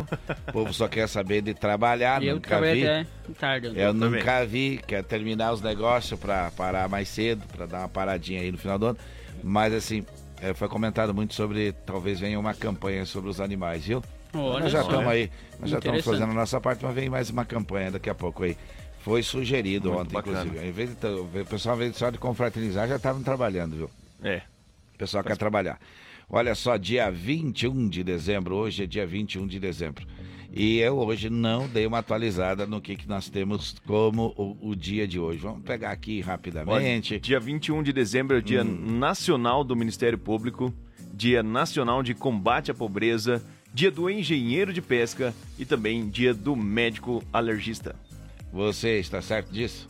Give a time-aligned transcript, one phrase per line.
[0.00, 2.86] O povo só quer saber de trabalhar, eu nunca vi.
[2.86, 3.06] Até
[3.38, 7.78] tarde, eu, eu nunca vi, quer terminar os negócios para parar mais cedo, para dar
[7.80, 8.98] uma paradinha aí no final do ano.
[9.42, 10.04] Mas assim,
[10.40, 14.02] é, foi comentado muito sobre, talvez venha uma campanha sobre os animais, viu?
[14.34, 15.30] Olha nós já estamos aí,
[15.60, 18.42] nós já estamos fazendo a nossa parte, mas vem mais uma campanha daqui a pouco
[18.42, 18.56] aí.
[19.00, 20.40] Foi sugerido muito ontem, bacana.
[20.40, 20.66] inclusive.
[20.66, 23.90] Em vez de, o pessoal, em vez só de confraternizar, já estavam trabalhando, viu?
[24.22, 24.42] É.
[24.94, 25.78] O pessoal quer trabalhar.
[26.28, 30.06] Olha só, dia 21 de dezembro, hoje é dia 21 de dezembro.
[30.56, 34.76] E eu hoje não dei uma atualizada no que, que nós temos como o, o
[34.76, 35.38] dia de hoje.
[35.38, 37.14] Vamos pegar aqui rapidamente.
[37.14, 38.98] Olha, dia 21 de dezembro é o Dia hum.
[38.98, 40.72] Nacional do Ministério Público,
[41.12, 46.54] Dia Nacional de Combate à Pobreza, Dia do Engenheiro de Pesca e também Dia do
[46.54, 47.96] Médico Alergista.
[48.52, 49.88] Você está certo disso?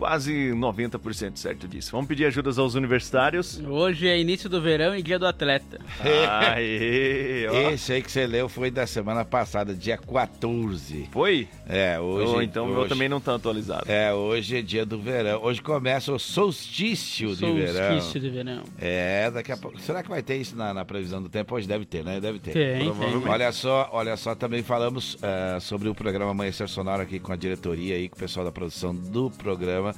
[0.00, 1.92] Quase 90% certo disso.
[1.92, 3.60] Vamos pedir ajudas aos universitários.
[3.68, 5.78] Hoje é início do verão e dia do atleta.
[6.40, 11.06] Aê, Esse aí que você leu foi da semana passada, dia 14.
[11.12, 11.46] Foi?
[11.68, 12.32] É, hoje.
[12.34, 13.84] Oh, então hoje, eu também não está atualizado.
[13.92, 15.44] É, hoje é dia do verão.
[15.44, 17.90] Hoje começa o solstício, solstício de verão.
[17.90, 18.62] Solstício de verão.
[18.78, 19.78] É, daqui a pouco.
[19.82, 21.54] Será que vai ter isso na, na, previsão do tempo?
[21.54, 22.18] Hoje deve ter, né?
[22.20, 22.54] Deve ter.
[22.54, 23.28] Tem, tem.
[23.28, 27.36] Olha só, olha só, também falamos uh, sobre o programa Amanhecer Sonora aqui com a
[27.36, 29.89] diretoria e com o pessoal da produção do programa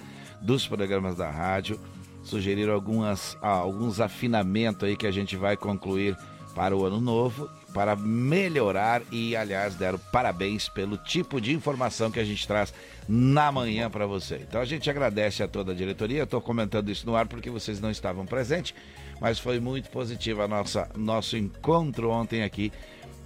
[0.42, 1.78] dos programas da rádio.
[2.22, 6.16] Sugeriram algumas, ah, alguns afinamentos aí que a gente vai concluir
[6.54, 12.20] para o ano novo, para melhorar e, aliás, deram parabéns pelo tipo de informação que
[12.20, 12.72] a gente traz
[13.08, 14.36] na manhã para você.
[14.36, 16.22] Então a gente agradece a toda a diretoria.
[16.22, 18.74] Estou comentando isso no ar porque vocês não estavam presentes,
[19.20, 22.70] mas foi muito positivo a nossa nosso encontro ontem aqui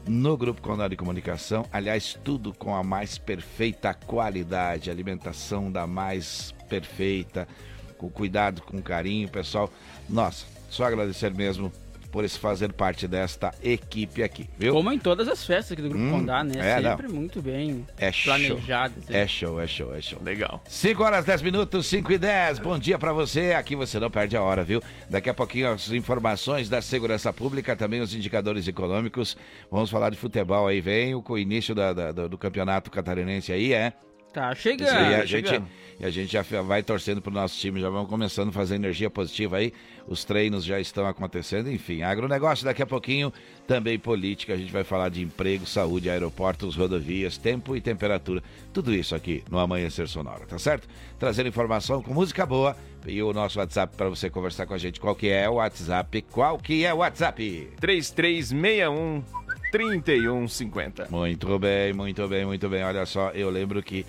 [0.07, 1.67] no Grupo Condado de Comunicação.
[1.73, 7.47] Aliás, tudo com a mais perfeita qualidade, alimentação da mais perfeita,
[7.99, 9.71] com cuidado, com carinho, pessoal.
[10.09, 11.73] Nossa, só agradecer mesmo
[12.17, 14.73] por fazer parte desta equipe aqui, viu?
[14.73, 16.55] Como em todas as festas aqui do Grupo hum, Condá, né?
[16.57, 17.15] É, Sempre não.
[17.15, 19.05] muito bem é planejadas.
[19.05, 19.15] Show.
[19.15, 20.23] É show, é show, é show.
[20.23, 20.63] Legal.
[20.67, 22.61] 5 horas 10 minutos, 5 e 10.
[22.61, 23.53] Bom dia para você.
[23.53, 24.83] Aqui você não perde a hora, viu?
[25.11, 29.37] Daqui a pouquinho as informações da segurança pública, também os indicadores econômicos.
[29.71, 33.93] Vamos falar de futebol aí, vem o início da, da, do campeonato catarinense aí, é?
[34.33, 34.89] Tá chegando.
[34.89, 35.69] E a, tá gente, chegando.
[35.99, 39.09] E a gente já vai torcendo pro nosso time, já vamos começando a fazer energia
[39.09, 39.73] positiva aí.
[40.07, 42.03] Os treinos já estão acontecendo, enfim.
[42.03, 43.33] Agronegócio daqui a pouquinho,
[43.67, 44.53] também política.
[44.53, 48.43] A gente vai falar de emprego, saúde, aeroportos, rodovias, tempo e temperatura.
[48.73, 50.87] Tudo isso aqui no Amanhecer Sonora, tá certo?
[51.19, 52.77] Trazendo informação com música boa
[53.07, 55.01] e o nosso WhatsApp para você conversar com a gente.
[55.01, 56.23] Qual que é o WhatsApp?
[56.31, 57.71] Qual que é o WhatsApp?
[57.81, 59.23] 3361
[59.73, 61.09] 3150.
[61.11, 62.85] Muito bem, muito bem, muito bem.
[62.85, 64.07] Olha só, eu lembro que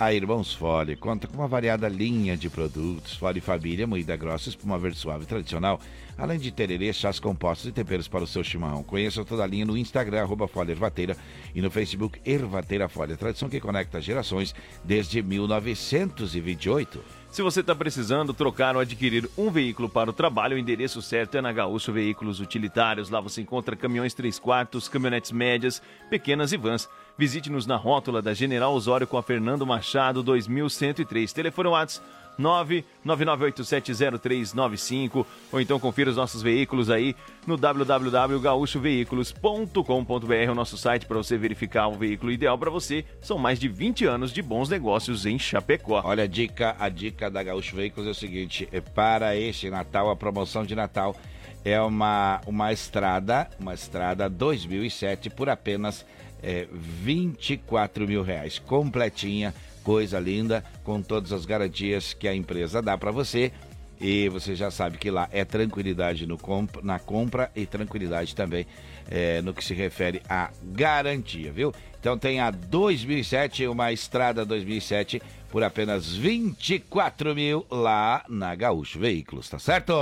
[0.00, 4.78] a Irmãos Fole conta com uma variada linha de produtos, Fole Família, moída grossa, espuma
[4.78, 5.78] verde suave tradicional,
[6.16, 8.82] além de tererê, chás compostos e temperos para o seu chimarrão.
[8.82, 11.18] Conheça toda a linha no Instagram, arroba Fole Ervateira,
[11.54, 17.20] e no Facebook Ervateira Fole, tradição que conecta gerações desde 1928.
[17.30, 21.36] Se você está precisando trocar ou adquirir um veículo para o trabalho, o endereço certo
[21.36, 23.08] é na Gaúcho Veículos Utilitários.
[23.08, 26.88] Lá você encontra caminhões 3 quartos, caminhonetes médias, pequenas e vans.
[27.20, 31.34] Visite-nos na rótula da General Osório com a Fernando Machado 2103.
[31.34, 32.08] Telefone WhatsApp
[32.40, 37.14] 999870395 ou então confira os nossos veículos aí
[37.46, 43.04] no www.gaúchoveículos.com.br, o nosso site para você verificar o veículo ideal para você.
[43.20, 46.00] São mais de 20 anos de bons negócios em Chapecó.
[46.02, 50.08] Olha a dica, a dica da Gaúcho Veículos é o seguinte, é para este Natal,
[50.08, 51.14] a promoção de Natal
[51.62, 56.06] é uma uma estrada, uma estrada 2007 por apenas
[56.42, 62.96] é, 24 mil reais, completinha, coisa linda, com todas as garantias que a empresa dá
[62.96, 63.52] para você.
[64.00, 68.66] E você já sabe que lá é tranquilidade no comp na compra e tranquilidade também
[69.10, 71.74] é, no que se refere à garantia, viu?
[71.98, 79.48] Então tem a 2007, uma estrada 2007 por apenas 24 mil lá na Gaúcho Veículos,
[79.48, 79.92] tá certo?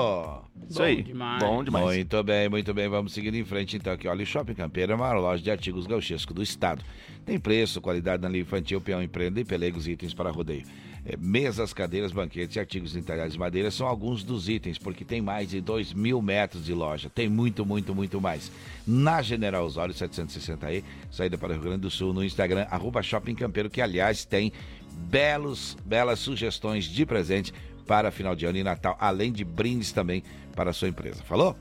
[0.68, 1.02] Isso aí.
[1.02, 1.42] Demais.
[1.42, 1.84] Bom demais.
[1.96, 2.88] Muito bem, muito bem.
[2.88, 4.06] Vamos seguir em frente então aqui.
[4.06, 6.84] Olha, o Shopping Campeiro é uma loja de artigos gauchescos do estado.
[7.24, 10.64] Tem preço, qualidade na linha infantil, peão empreenda e pelegos itens para rodeio.
[11.04, 15.22] É, mesas, cadeiras, banquetes e artigos entalhados de madeira são alguns dos itens, porque tem
[15.22, 17.08] mais de 2 mil metros de loja.
[17.08, 18.52] Tem muito, muito, muito mais.
[18.86, 23.34] Na General Osório 760E, saída para o Rio Grande do Sul, no Instagram, arroba Shopping
[23.34, 24.52] Campeiro, que aliás tem
[24.98, 27.54] belos, belas sugestões de presente
[27.86, 30.22] para final de ano e Natal, além de brindes também
[30.54, 31.22] para a sua empresa.
[31.24, 31.56] Falou?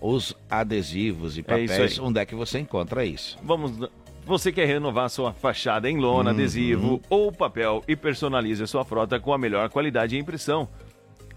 [0.01, 1.99] os adesivos e é papéis.
[1.99, 3.39] É Onde é que você encontra isso?
[3.43, 3.89] Vamos
[4.29, 6.37] você quer renovar sua fachada em lona, uhum.
[6.37, 10.69] adesivo ou papel e personalize a sua frota com a melhor qualidade de impressão?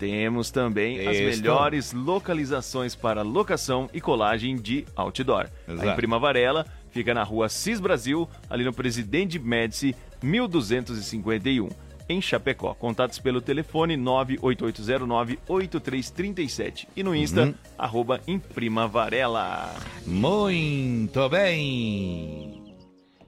[0.01, 5.47] Temos também as melhores localizações para locação e colagem de outdoor.
[5.67, 5.87] Exato.
[5.87, 11.69] A Imprima Varela fica na rua Cis Brasil, ali no Presidente Médici, 1251
[12.09, 12.73] em Chapecó.
[12.73, 17.53] Contatos pelo telefone 98809-8337 e no Insta, uhum.
[17.77, 19.71] arroba Imprima Varela.
[20.03, 22.73] Muito bem!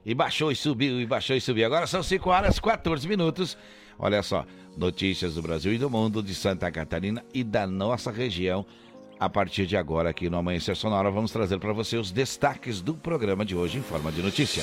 [0.04, 1.66] E baixou e subiu, e baixou e subiu.
[1.66, 3.56] Agora são 5 horas 14 minutos.
[3.96, 4.44] Olha só,
[4.76, 8.64] notícias do Brasil e do mundo, de Santa Catarina e da nossa região.
[9.18, 12.94] A partir de agora, aqui no Amanhecer Sonora, vamos trazer para você os destaques do
[12.94, 14.62] programa de hoje em forma de notícia.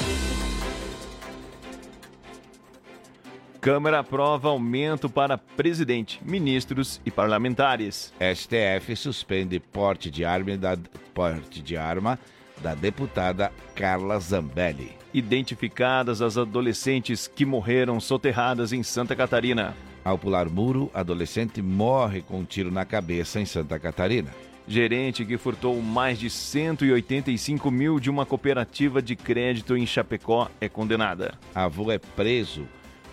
[3.62, 8.12] Câmara aprova aumento para presidente, ministros e parlamentares.
[8.20, 10.78] STF suspende porte de arma da,
[11.14, 12.20] porte de arma
[12.62, 19.76] da deputada Carla Zambelli identificadas as adolescentes que morreram soterradas em Santa Catarina.
[20.04, 24.32] Ao pular muro, adolescente morre com um tiro na cabeça em Santa Catarina.
[24.68, 30.68] Gerente que furtou mais de 185 mil de uma cooperativa de crédito em Chapecó é
[30.68, 31.34] condenada.
[31.54, 32.68] Avô é preso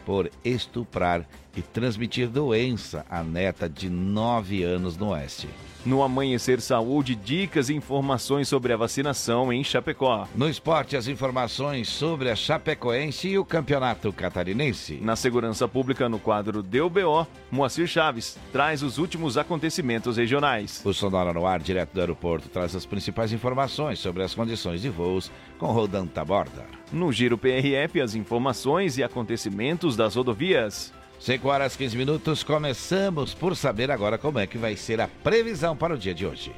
[0.07, 1.27] por estuprar
[1.59, 5.49] e transmitir doença à neta de 9 anos no Oeste.
[5.85, 10.27] No Amanhecer Saúde, dicas e informações sobre a vacinação em Chapecó.
[10.35, 14.99] No esporte, as informações sobre a Chapecoense e o Campeonato Catarinense.
[15.01, 20.83] Na segurança pública, no quadro DUBO, Moacir Chaves traz os últimos acontecimentos regionais.
[20.85, 24.91] O Sonora no Ar, direto do aeroporto, traz as principais informações sobre as condições de
[24.91, 26.67] voos com Rodan Taborda.
[26.93, 30.93] No Giro PRF, as informações e acontecimentos das rodovias.
[31.21, 35.77] 5 horas 15 minutos, começamos por saber agora como é que vai ser a previsão
[35.77, 36.55] para o dia de hoje.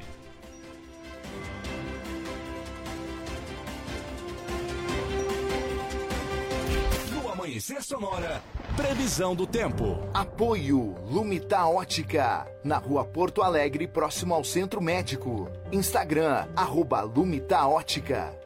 [7.11, 8.43] No Amanhecer Sonora,
[8.77, 9.99] previsão do tempo.
[10.13, 15.51] Apoio Lumita Ótica, na rua Porto Alegre, próximo ao Centro Médico.
[15.73, 18.39] Instagram, arroba Lumita Ótica.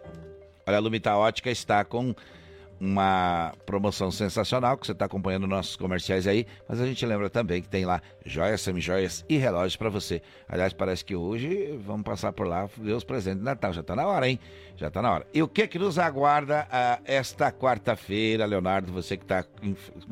[0.64, 2.14] Olha, a Lumita Ótica está com
[2.80, 7.62] uma promoção sensacional que você está acompanhando nossos comerciais aí, mas a gente lembra também
[7.62, 10.20] que tem lá joias, semi-joias e relógios para você.
[10.48, 13.72] Aliás, parece que hoje vamos passar por lá ver os presentes de Natal.
[13.72, 14.38] Já está na hora, hein?
[14.76, 15.26] Já está na hora.
[15.32, 18.92] E o que que nos aguarda uh, esta quarta-feira, Leonardo?
[18.92, 19.44] Você que está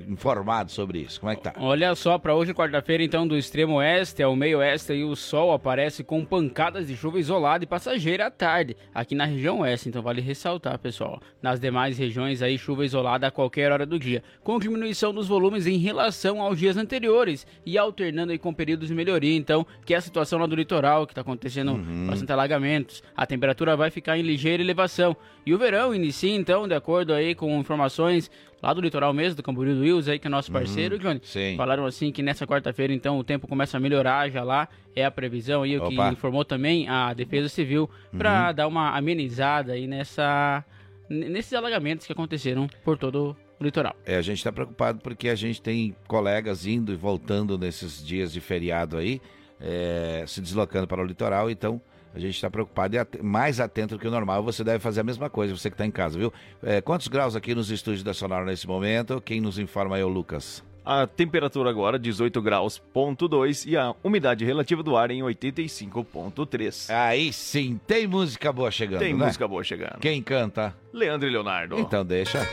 [0.09, 1.21] informado sobre isso.
[1.21, 1.53] Como é que tá?
[1.57, 5.53] Olha só, para hoje, quarta-feira, então, do extremo oeste ao meio oeste, e o sol
[5.53, 9.89] aparece com pancadas de chuva isolada e passageira à tarde, aqui na região oeste.
[9.89, 11.21] Então, vale ressaltar, pessoal.
[11.41, 15.67] Nas demais regiões aí, chuva isolada a qualquer hora do dia, com diminuição dos volumes
[15.67, 19.37] em relação aos dias anteriores e alternando aí com períodos de melhoria.
[19.37, 22.07] Então, que é a situação lá do litoral, que está acontecendo uhum.
[22.09, 23.03] bastante alagamentos.
[23.17, 25.17] A temperatura vai ficar em ligeira elevação.
[25.45, 28.31] E o verão inicia então, de acordo aí com informações
[28.63, 31.01] lá do litoral mesmo, do Camboriú do Wills aí, que é nosso uhum, parceiro, uhum,
[31.01, 31.21] Johnny.
[31.25, 31.57] Sim.
[31.57, 35.11] Falaram assim que nessa quarta-feira então o tempo começa a melhorar já lá, é a
[35.11, 38.55] previsão aí, o que informou também a Defesa Civil para uhum.
[38.55, 40.65] dar uma amenizada aí nessa
[41.09, 43.95] nesses alagamentos que aconteceram por todo o litoral.
[44.05, 48.33] É, a gente está preocupado porque a gente tem colegas indo e voltando nesses dias
[48.33, 49.21] de feriado aí,
[49.61, 51.81] é, se deslocando para o litoral, então
[52.15, 54.43] a gente está preocupado e mais atento do que o normal.
[54.43, 56.33] Você deve fazer a mesma coisa, você que está em casa, viu?
[56.63, 59.21] É, quantos graus aqui nos estúdios da Sonora nesse momento?
[59.21, 60.63] Quem nos informa é o Lucas.
[60.85, 66.91] A temperatura agora 18 graus, ponto 2, e a umidade relativa do ar em 85,3.
[66.91, 69.27] Aí sim, tem música boa chegando, Tem né?
[69.27, 69.99] música boa chegando.
[70.01, 70.75] Quem canta?
[70.93, 71.79] Leandro e Leonardo.
[71.79, 72.47] Então deixa.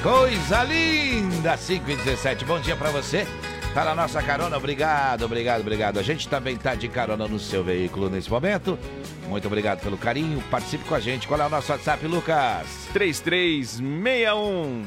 [0.00, 2.44] Coisa linda, 5 e 17.
[2.44, 3.26] Bom dia para você.
[3.74, 5.98] Tá na nossa carona, obrigado, obrigado, obrigado.
[5.98, 8.78] A gente também tá de carona no seu veículo nesse momento.
[9.28, 10.42] Muito obrigado pelo carinho.
[10.50, 11.26] Participe com a gente.
[11.26, 12.88] Qual é o nosso WhatsApp, Lucas?
[12.92, 14.84] 3361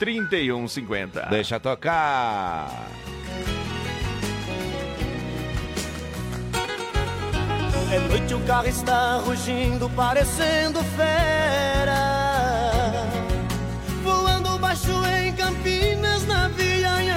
[0.00, 1.26] 3150.
[1.28, 2.88] Deixa tocar.
[7.92, 11.94] É noite, o carro está rugindo, parecendo fera.
[14.02, 17.10] Voando baixo em Campinas, na via em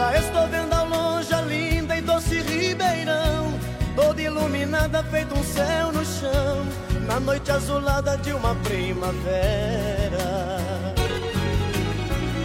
[0.00, 3.52] já estou vendo ao longe a linda e doce Ribeirão
[3.94, 6.66] Toda iluminada, feito um céu no chão
[7.20, 9.18] Na noite azulada de uma primavera.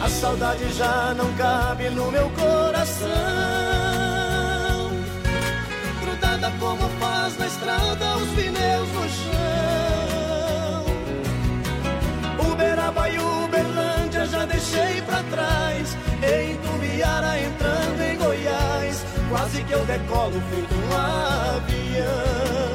[0.03, 3.08] A saudade já não cabe no meu coração.
[6.01, 10.86] Grudada como faz na estrada os pneus no chão.
[12.51, 15.98] Uberaba e Uberlândia já deixei pra trás.
[16.22, 22.75] Em Tubiara entrando em Goiás, quase que eu decolo feito um avião.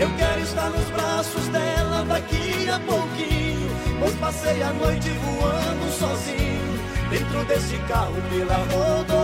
[0.00, 3.68] Eu quero estar nos braços dela daqui a pouquinho.
[4.00, 6.80] Pois passei a noite voando sozinho.
[7.10, 9.20] Dentro desse carro pela rodovia.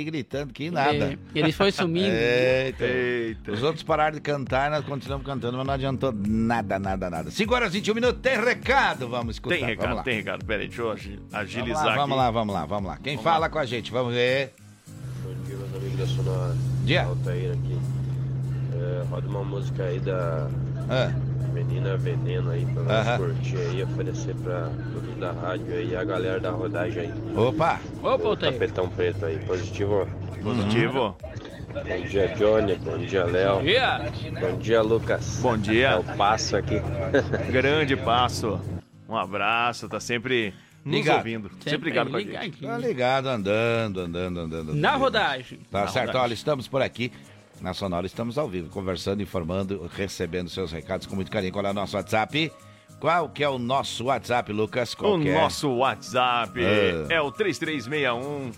[0.00, 1.18] Aqui gritando que nada.
[1.34, 2.08] ele foi sumindo.
[2.14, 2.84] Eita.
[2.84, 3.52] Eita.
[3.52, 7.30] Os outros pararam de cantar, nós continuamos cantando, mas não adiantou nada, nada, nada.
[7.30, 9.56] 5 horas e 21 minutos, tem recado, vamos escutar.
[9.56, 10.44] Tem recado, tem recado.
[10.44, 10.96] Peraí, deixa eu
[11.32, 13.48] agilizar vamos lá, Vamos lá, vamos lá, Quem vamos fala lá.
[13.48, 13.90] com a gente?
[13.90, 14.54] Vamos ver.
[15.22, 16.56] Bom dia, meus amigos da Sonora.
[16.84, 17.04] Dia.
[17.04, 17.78] Altair aqui.
[18.74, 20.48] É, roda uma música aí da...
[20.88, 23.26] Ah Menina Veneno aí pra nós uhum.
[23.26, 27.12] curtir aí, oferecer pra todos da rádio aí, a galera da rodagem aí.
[27.36, 27.80] Opa!
[28.02, 30.08] Opa, o tapetão preto aí, positivo?
[30.42, 31.16] Positivo.
[31.72, 32.74] Bom dia, Johnny.
[32.76, 33.56] Bom dia, Léo.
[33.56, 34.12] Bom dia.
[34.40, 35.38] Bom dia, Lucas.
[35.40, 35.88] Bom dia.
[35.90, 36.80] É o Passo aqui.
[37.52, 38.60] Grande Passo.
[39.08, 40.54] Um abraço, tá sempre
[40.84, 41.18] nos ligado.
[41.18, 41.48] ouvindo.
[41.48, 42.62] Sempre, sempre ligado com a gente.
[42.62, 44.74] Tá ligado, andando, andando, andando.
[44.74, 45.58] Na rodagem.
[45.70, 46.22] Tá Na certo, rodagem.
[46.22, 47.12] olha, estamos por aqui
[47.60, 51.52] na Sonora estamos ao vivo, conversando, informando, recebendo seus recados com muito carinho.
[51.52, 52.52] Qual é o nosso WhatsApp?
[52.98, 54.94] Qual que é o nosso WhatsApp, Lucas?
[54.94, 55.34] Qual o é?
[55.34, 57.12] nosso WhatsApp ah.
[57.12, 58.50] é o 3361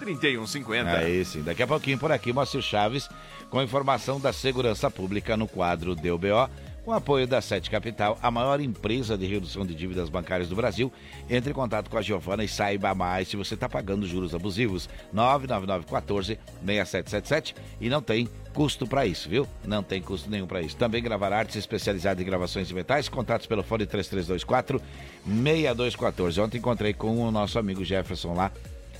[0.00, 0.90] 3150.
[1.02, 1.40] É isso.
[1.40, 3.08] Daqui a pouquinho por aqui, Márcio Chaves
[3.52, 6.48] com informação da segurança pública no quadro DBO
[6.84, 10.92] com apoio da Sete Capital, a maior empresa de redução de dívidas bancárias do Brasil,
[11.30, 14.88] entre em contato com a Giovana e saiba mais se você está pagando juros abusivos.
[15.14, 19.46] 99914-6777 e não tem custo para isso, viu?
[19.64, 20.76] Não tem custo nenhum para isso.
[20.76, 26.42] Também gravar artes especializadas em gravações de metais, contatos pelo fone 3324-6214.
[26.42, 28.52] Ontem encontrei com o nosso amigo Jefferson lá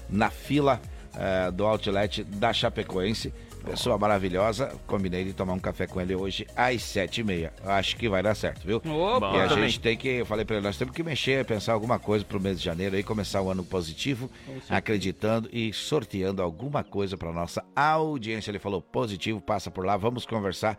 [0.08, 0.80] na fila
[1.14, 3.32] uh, do outlet da Chapecoense
[3.64, 4.75] Pessoa maravilhosa.
[4.87, 7.52] Combinei de tomar um café com ele hoje às sete e meia.
[7.64, 8.76] Acho que vai dar certo, viu?
[8.78, 9.69] Opa, e a também.
[9.69, 12.40] gente tem que, eu falei pra ele, nós temos que mexer, pensar alguma coisa pro
[12.40, 14.31] mês de janeiro aí, começar o ano positivo,
[14.69, 18.50] acreditando e sorteando alguma coisa pra nossa audiência.
[18.50, 20.78] Ele falou positivo, passa por lá, vamos conversar.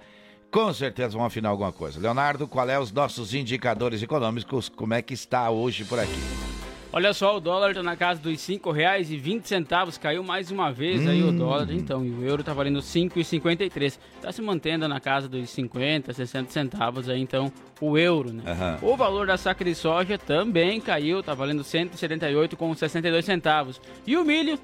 [0.51, 1.99] Com certeza vão afinar alguma coisa.
[1.99, 4.69] Leonardo, qual é os nossos indicadores econômicos?
[4.69, 6.52] Como é que está hoje por aqui?
[6.95, 11.23] Olha só, o dólar está na casa dos R$ 5,20, caiu mais uma vez aí
[11.23, 13.97] o dólar, então, e o euro tá valendo R$ 5,53.
[14.21, 18.43] Tá se mantendo na casa dos 50, 60 centavos aí, então, o euro, né?
[18.45, 18.77] Aham.
[18.83, 23.81] O valor da saca de soja também caiu, tá valendo R$ 178,62 centavos.
[24.05, 24.59] E o milho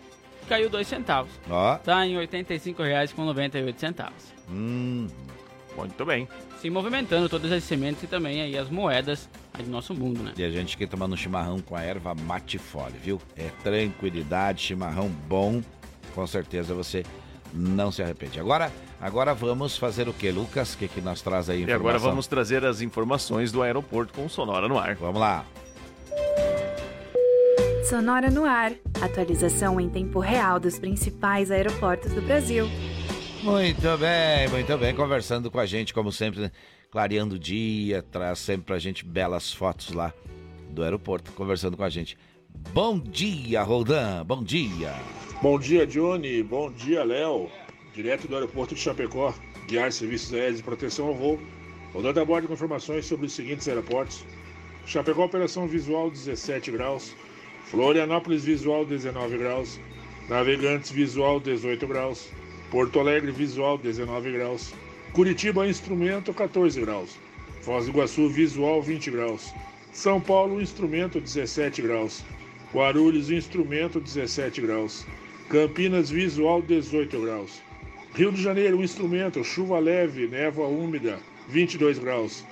[0.47, 1.31] caiu 2 centavos.
[1.49, 4.23] Ó, Tá em R$ 85,98 centavos.
[4.47, 5.07] hum,
[5.75, 6.27] Muito bem.
[6.61, 10.33] Se movimentando todas as sementes e também aí as moedas aí do nosso mundo, né?
[10.37, 13.21] E a gente aqui tomando um chimarrão com a erva mate fole, viu?
[13.37, 15.61] É tranquilidade, chimarrão bom.
[16.13, 17.05] Com certeza você
[17.53, 18.41] não se arrepende.
[18.41, 20.73] Agora, agora vamos fazer o que, Lucas?
[20.73, 21.63] O que, que nós traz aí?
[21.63, 24.95] E agora vamos trazer as informações do aeroporto com Sonora no ar.
[24.95, 25.45] Vamos lá.
[27.89, 28.73] Sonora no ar.
[29.01, 32.67] Atualização em tempo real dos principais aeroportos do Brasil.
[33.41, 34.93] Muito bem, muito bem.
[34.93, 36.51] Conversando com a gente, como sempre, né?
[36.91, 40.13] clareando o dia, traz sempre pra gente belas fotos lá
[40.69, 42.17] do aeroporto, conversando com a gente.
[42.73, 44.25] Bom dia, Roldan.
[44.25, 44.93] Bom dia.
[45.41, 46.43] Bom dia, Johnny.
[46.43, 47.49] Bom dia, Léo.
[47.93, 49.33] Direto do aeroporto de Chapecó,
[49.67, 51.39] guiar serviços aéreos de proteção ao voo.
[51.93, 54.25] Rodando a bordo com informações sobre os seguintes aeroportos.
[54.85, 57.15] Chapecó, operação visual 17 graus.
[57.65, 59.79] Florianópolis, visual 19 graus.
[60.27, 62.29] Navegantes, visual 18 graus.
[62.71, 64.73] Porto Alegre, visual 19 graus.
[65.11, 67.17] Curitiba, instrumento 14 graus.
[67.61, 69.51] Foz do Iguaçu, visual 20 graus.
[69.91, 72.23] São Paulo, instrumento 17 graus.
[72.71, 75.03] Guarulhos, instrumento 17 graus.
[75.49, 77.59] Campinas, visual 18 graus.
[78.13, 82.45] Rio de Janeiro, instrumento, chuva leve, névoa úmida, 22 graus.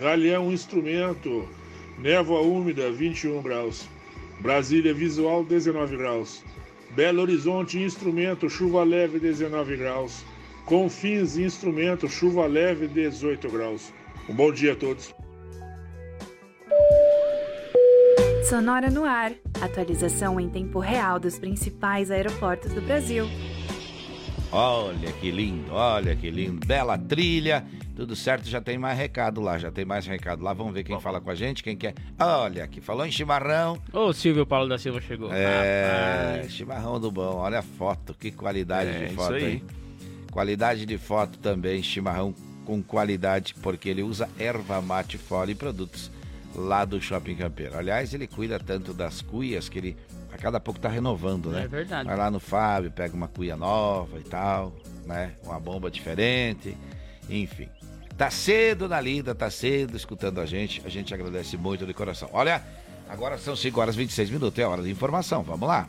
[0.00, 1.48] Galeão, instrumento,
[1.96, 3.88] névoa úmida, 21 graus.
[4.40, 6.42] Brasília, visual, 19 graus.
[6.94, 10.24] Belo Horizonte, instrumento, chuva leve, 19 graus.
[10.66, 13.92] Confins, instrumento, chuva leve, 18 graus.
[14.28, 15.14] Um bom dia a todos.
[18.48, 19.32] Sonora no ar.
[19.60, 23.26] Atualização em tempo real dos principais aeroportos do Brasil.
[24.50, 26.66] Olha que lindo, olha que lindo.
[26.66, 27.64] Bela trilha.
[27.96, 30.52] Tudo certo, já tem mais recado lá, já tem mais recado lá.
[30.54, 31.94] Vamos ver quem fala com a gente, quem quer.
[32.18, 33.78] Olha, aqui falou em chimarrão.
[33.92, 35.30] Ô, Silvio Paulo da Silva chegou.
[35.32, 36.52] É, Rapaz.
[36.52, 37.36] chimarrão do bom.
[37.36, 39.52] Olha a foto, que qualidade É, de foto, aí.
[39.54, 39.64] hein?
[40.30, 46.10] Qualidade de foto também, chimarrão com qualidade, porque ele usa erva mate fora e produtos
[46.54, 47.76] lá do Shopping Campeiro.
[47.76, 49.96] Aliás, ele cuida tanto das cuias que ele
[50.32, 51.64] a cada pouco tá renovando, né?
[51.64, 52.08] É verdade.
[52.08, 54.72] Vai lá no Fábio, pega uma cuia nova e tal,
[55.04, 55.32] né?
[55.44, 56.76] Uma bomba diferente,
[57.28, 57.68] enfim.
[58.20, 60.82] Tá cedo na lida, tá cedo escutando a gente.
[60.84, 62.28] A gente agradece muito de coração.
[62.34, 62.62] Olha,
[63.08, 65.42] agora são 5 horas e 26 minutos, é hora de informação.
[65.42, 65.88] Vamos lá.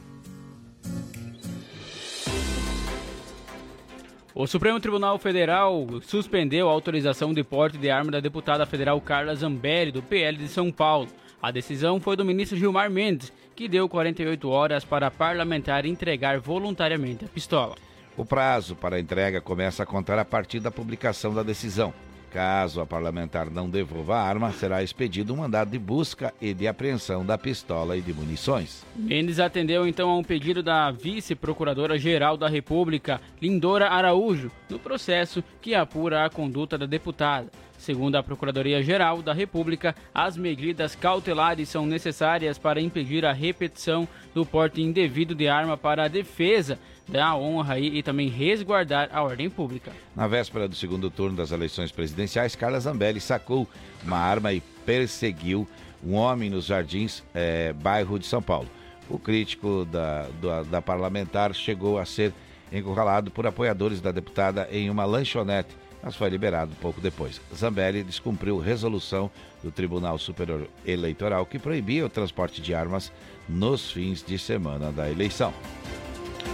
[4.33, 9.35] O Supremo Tribunal Federal suspendeu a autorização de porte de arma da deputada federal Carla
[9.35, 11.09] Zambelli, do PL de São Paulo.
[11.41, 16.39] A decisão foi do ministro Gilmar Mendes, que deu 48 horas para a parlamentar entregar
[16.39, 17.75] voluntariamente a pistola.
[18.15, 21.93] O prazo para a entrega começa a contar a partir da publicação da decisão.
[22.31, 26.65] Caso a parlamentar não devolva a arma, será expedido um mandado de busca e de
[26.65, 28.85] apreensão da pistola e de munições.
[28.95, 35.75] Mendes atendeu então a um pedido da vice-procuradora-geral da República, Lindora Araújo, no processo que
[35.75, 37.51] apura a conduta da deputada.
[37.81, 44.45] Segundo a Procuradoria-Geral da República, as medidas cautelares são necessárias para impedir a repetição do
[44.45, 49.49] porte indevido de arma para a defesa da honra e, e também resguardar a ordem
[49.49, 49.91] pública.
[50.15, 53.67] Na véspera do segundo turno das eleições presidenciais, Carla Zambelli sacou
[54.03, 55.67] uma arma e perseguiu
[56.03, 58.69] um homem nos Jardins, eh, bairro de São Paulo.
[59.09, 62.31] O crítico da, da, da parlamentar chegou a ser
[62.71, 67.41] encurralado por apoiadores da deputada em uma lanchonete, mas foi liberado pouco depois.
[67.55, 69.29] Zambelli descumpriu resolução
[69.63, 73.11] do Tribunal Superior Eleitoral que proibia o transporte de armas
[73.47, 75.53] nos fins de semana da eleição.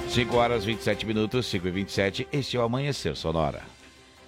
[0.10, 3.62] 5 horas 27 minutos, 5 e 27, este é o Amanhecer Sonora.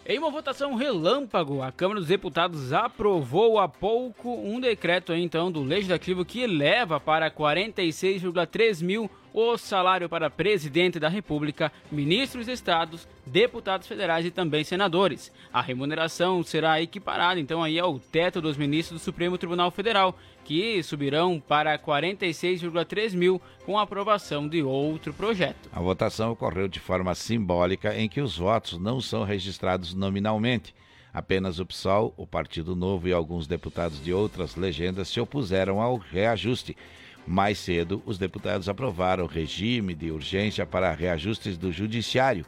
[0.05, 5.61] Em uma votação relâmpago, a Câmara dos Deputados aprovou há pouco um decreto então do
[5.61, 13.07] Legislativo que eleva para 46,3 mil o salário para presidente da República, ministros de estados,
[13.25, 15.31] deputados federais e também senadores.
[15.53, 20.81] A remuneração será equiparada então aí ao teto dos ministros do Supremo Tribunal Federal, que
[20.81, 25.69] subirão para 46,3 mil com a aprovação de outro projeto.
[25.71, 30.73] A votação ocorreu de forma simbólica em que os votos não são registrados nominalmente.
[31.13, 35.97] Apenas o PSOL, o Partido Novo e alguns deputados de outras legendas se opuseram ao
[35.97, 36.77] reajuste.
[37.25, 42.45] Mais cedo, os deputados aprovaram o regime de urgência para reajustes do Judiciário,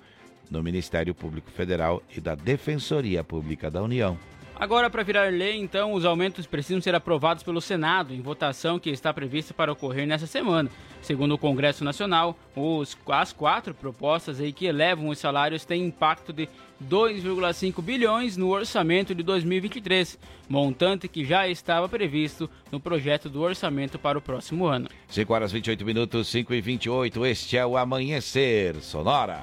[0.50, 4.18] no Ministério Público Federal e da Defensoria Pública da União.
[4.62, 8.91] Agora, para virar lei, então, os aumentos precisam ser aprovados pelo Senado, em votação que
[8.91, 10.69] está prevista para ocorrer nessa semana.
[11.02, 16.32] Segundo o Congresso Nacional, os, as quatro propostas aí que elevam os salários têm impacto
[16.32, 16.47] de
[16.88, 23.97] 2,5 bilhões no orçamento de 2023, montante que já estava previsto no projeto do orçamento
[23.97, 24.88] para o próximo ano.
[25.08, 29.41] 5 horas 28 minutos, 5 e 28, este é o Amanhecer Sonora.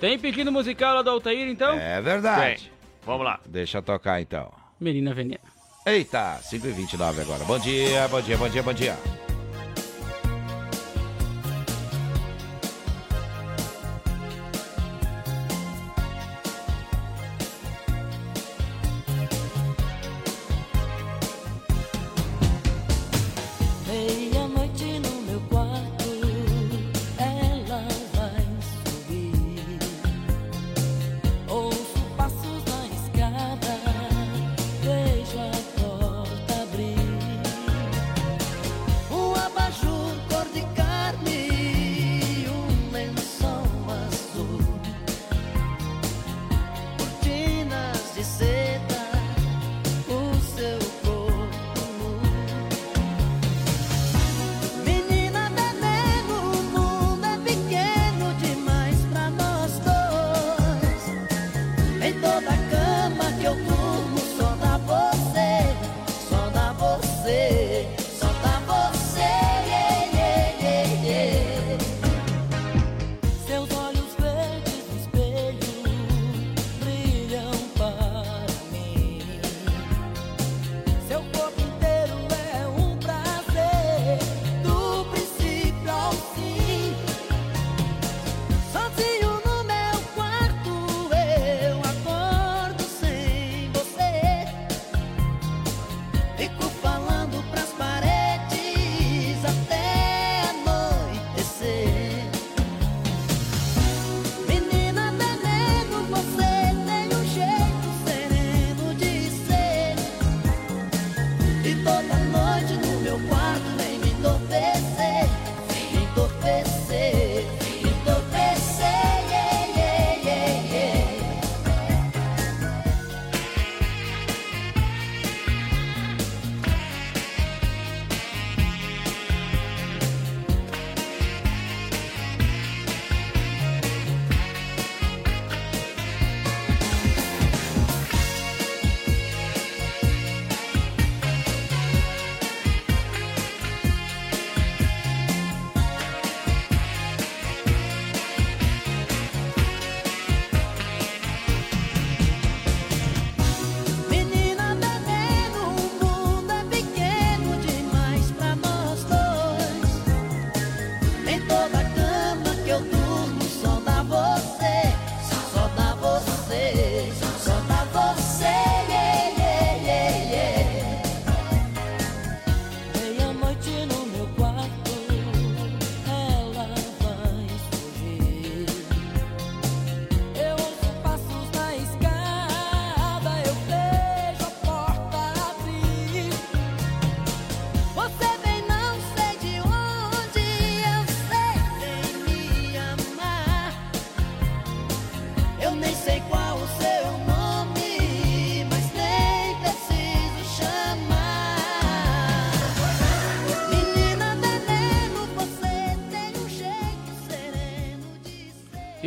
[0.00, 1.76] Tem pedido musical lá do Altair, então?
[1.76, 2.62] É verdade.
[2.62, 2.71] Tem.
[3.04, 3.40] Vamos lá.
[3.46, 4.52] Deixa tocar então.
[4.80, 5.40] Menina Veneno.
[5.84, 7.44] Eita, 5h29 agora.
[7.44, 9.21] Bom dia, bom dia, bom dia, bom dia.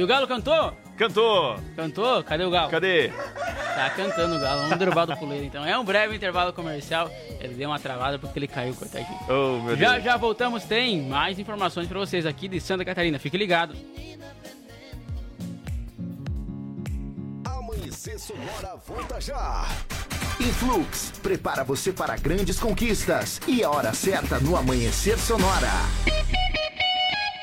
[0.03, 0.73] O Galo cantou?
[0.97, 1.59] Cantou.
[1.75, 2.23] Cantou?
[2.23, 2.69] Cadê o Galo?
[2.71, 3.09] Cadê?
[3.09, 4.61] Tá cantando o Galo.
[4.63, 5.65] Vamos derrubar do puleiro, então.
[5.65, 7.09] É um breve intervalo comercial.
[7.39, 9.19] Ele deu uma travada porque ele caiu, coitadinho.
[9.27, 10.03] Oh, meu já, Deus.
[10.03, 10.63] já voltamos.
[10.63, 13.19] Tem mais informações pra vocês aqui de Santa Catarina.
[13.19, 13.75] Fique ligado.
[17.45, 19.65] Amanhecer Sonora volta já.
[20.39, 23.39] Influx prepara você para grandes conquistas.
[23.47, 25.71] E a hora certa no Amanhecer Sonora.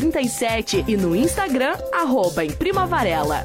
[0.00, 3.44] 8337 e no Instagram, arroba em Prima Varela.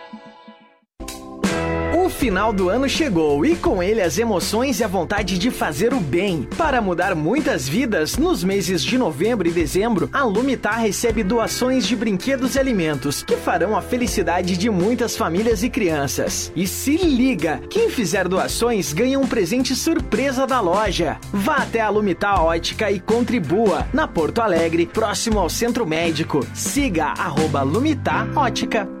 [2.21, 5.99] Final do ano chegou e com ele as emoções e a vontade de fazer o
[5.99, 6.47] bem.
[6.55, 11.95] Para mudar muitas vidas, nos meses de novembro e dezembro, a Lumitar recebe doações de
[11.95, 16.51] brinquedos e alimentos que farão a felicidade de muitas famílias e crianças.
[16.55, 21.17] E se liga, quem fizer doações ganha um presente surpresa da loja.
[21.33, 26.45] Vá até a Lumitar Ótica e contribua na Porto Alegre, próximo ao Centro Médico.
[26.53, 29.00] Siga arroba Lumitar Ótica.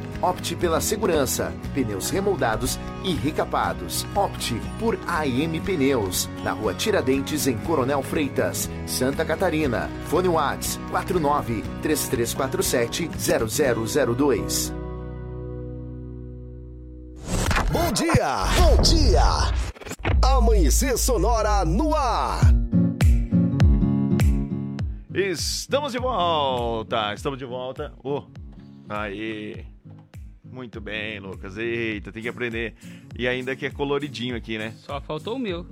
[0.21, 4.05] Opte pela segurança, pneus remoldados e recapados.
[4.15, 9.89] Opte por AM Pneus, na rua Tiradentes, em Coronel Freitas, Santa Catarina.
[10.05, 14.73] Fone Whats 49 3347 0002.
[17.71, 18.43] Bom dia!
[18.59, 19.23] Bom dia!
[20.21, 22.41] Amanhecer Sonora no ar!
[25.13, 27.13] Estamos de volta!
[27.13, 27.93] Estamos de volta.
[28.03, 28.23] Oh,
[28.87, 29.70] aí.
[30.51, 31.57] Muito bem, Lucas.
[31.57, 32.75] Eita, tem que aprender.
[33.17, 34.73] E ainda que é coloridinho aqui, né?
[34.77, 35.65] Só faltou o meu.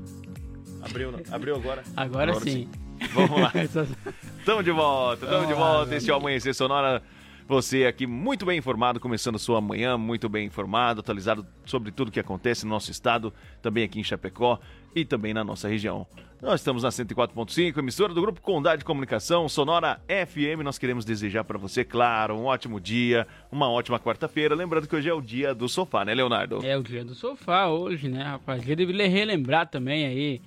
[0.82, 1.84] Abriu, abriu agora?
[1.96, 2.68] Agora, agora sim.
[3.00, 3.08] sim.
[3.14, 3.52] Vamos lá.
[4.46, 5.96] Tamo de volta, tamo de volta.
[5.96, 7.04] Este é o Amanhecer Sonora.
[7.48, 12.12] Você aqui muito bem informado, começando a sua manhã, muito bem informado, atualizado sobre tudo
[12.12, 14.60] que acontece no nosso estado, também aqui em Chapecó
[14.96, 16.06] e também na nossa região.
[16.42, 20.64] Nós estamos na 104.5, emissora do Grupo Condade de Comunicação, Sonora FM.
[20.64, 24.56] Nós queremos desejar para você, claro, um ótimo dia, uma ótima quarta-feira.
[24.56, 26.66] Lembrando que hoje é o dia do sofá, né, Leonardo?
[26.66, 28.68] É o dia do sofá hoje, né, rapaz?
[28.68, 30.42] Eu deveria relembrar também aí.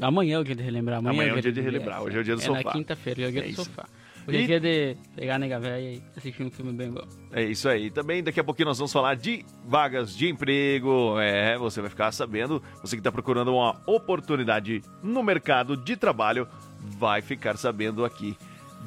[0.00, 0.98] Amanhã é o dia de relembrar.
[1.00, 2.60] Amanhã, Amanhã é o dia de relembrar, hoje é o dia do é sofá.
[2.60, 3.64] É na quinta-feira, é o dia é do isso.
[3.64, 3.88] sofá.
[4.26, 4.42] Hoje e...
[4.44, 7.06] é dia de pegar a nega velha e assistir um filme bem bom.
[7.32, 7.90] É isso aí.
[7.90, 11.18] Também daqui a pouquinho nós vamos falar de vagas de emprego.
[11.18, 16.46] É, você vai ficar sabendo, você que está procurando uma oportunidade no mercado de trabalho,
[16.80, 18.36] vai ficar sabendo aqui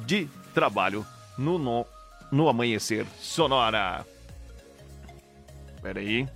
[0.06, 1.04] de trabalho
[1.36, 1.86] no, no,
[2.30, 4.06] no Amanhecer Sonora.
[5.82, 6.26] Pera aí.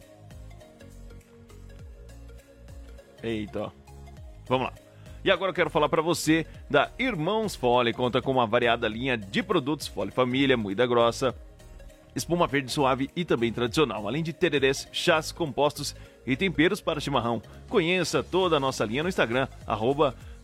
[3.23, 3.73] Eita.
[4.49, 4.80] Vamos lá.
[5.23, 7.93] E agora eu quero falar para você da Irmãos Fole.
[7.93, 11.35] Conta com uma variada linha de produtos Fole Família, moída grossa,
[12.17, 15.95] espuma verde suave e também tradicional, além de tererés, chás, compostos
[16.27, 17.43] e temperos para chimarrão.
[17.69, 19.47] Conheça toda a nossa linha no Instagram,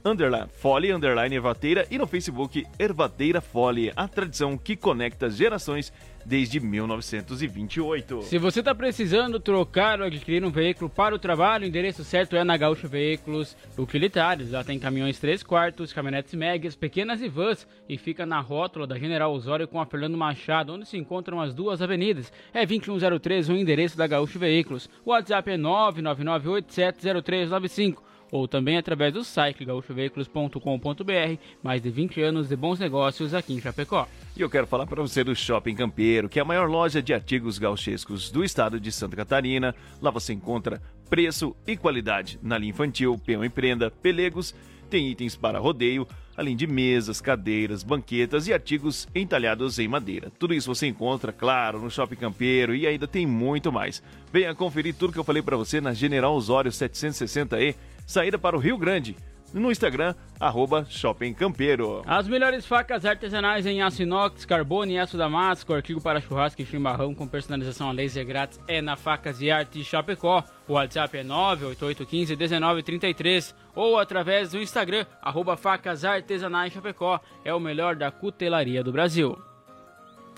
[0.06, 5.92] underline, Fole, underline Ervateira e no Facebook Ervateira Fole, a tradição que conecta gerações
[6.24, 8.22] desde 1928.
[8.22, 12.36] Se você está precisando trocar ou adquirir um veículo para o trabalho, o endereço certo
[12.36, 14.52] é na Gaúcho Veículos Utilitários.
[14.52, 18.98] Lá tem caminhões 3 quartos, caminhonetes médias, pequenas e vans e fica na rótula da
[18.98, 22.32] General Osório com a Fernando Machado, onde se encontram as duas avenidas.
[22.52, 24.88] É 2103 o endereço da Gaúcho Veículos.
[25.04, 27.96] O WhatsApp é 999870395
[28.30, 31.40] ou também através do site gaúchoveículos.com.br.
[31.62, 34.08] Mais de 20 anos de bons negócios aqui em Chapecó.
[34.36, 37.14] E eu quero falar para você do Shopping Campeiro, que é a maior loja de
[37.14, 39.74] artigos gauchescos do estado de Santa Catarina.
[40.00, 44.54] Lá você encontra preço e qualidade na linha infantil, peão e prenda, pelegos,
[44.90, 50.30] tem itens para rodeio, além de mesas, cadeiras, banquetas e artigos entalhados em madeira.
[50.38, 54.02] Tudo isso você encontra, claro, no Shopping Campeiro e ainda tem muito mais.
[54.32, 57.74] Venha conferir tudo que eu falei para você na General Osório 760E
[58.06, 59.16] saída para o Rio Grande.
[59.52, 62.02] No Instagram, arroba Shopping Campeiro.
[62.06, 66.66] As melhores facas artesanais em aço inox, carbono e aço damasco, artigo para churrasco e
[66.66, 70.42] chimarrão com personalização a laser grátis é na Facas e Arte Chapecó.
[70.68, 77.20] O WhatsApp é 988151933 ou através do Instagram, arroba Facas Artesanais Chapecó.
[77.44, 79.38] É o melhor da cutelaria do Brasil.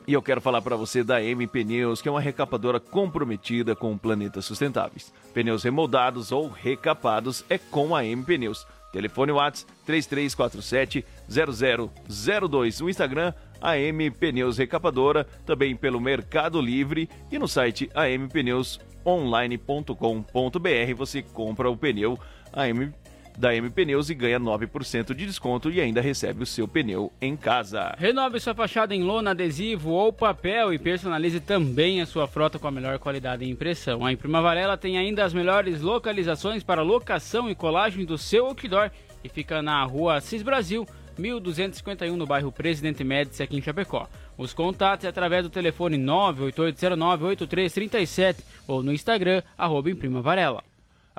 [0.08, 3.98] E eu quero falar para você da M Pneus, que é uma recapadora comprometida com
[3.98, 5.12] planetas sustentáveis.
[5.34, 8.66] Pneus remoldados ou recapados é com a M Pneus.
[8.90, 12.80] Telefone WhatsApp 3347 0002.
[12.80, 21.68] O Instagram AM Pneus Recapadora, também pelo Mercado Livre e no site ampneusonline.com.br você compra
[21.68, 22.18] o pneu
[22.54, 22.94] AM
[23.38, 27.36] da M Pneus e ganha 9% de desconto e ainda recebe o seu pneu em
[27.36, 27.94] casa.
[27.96, 32.66] Renove sua fachada em lona, adesivo ou papel e personalize também a sua frota com
[32.66, 34.04] a melhor qualidade em impressão.
[34.04, 38.90] A Imprima Varela tem ainda as melhores localizações para locação e colagem do seu outdoor
[39.22, 40.84] e fica na rua Assis Brasil,
[41.16, 44.08] 1251 no bairro Presidente Médici aqui em Chapecó.
[44.36, 50.67] Os contatos é através do telefone 988098337 ou no Instagram, arroba Imprima Varela.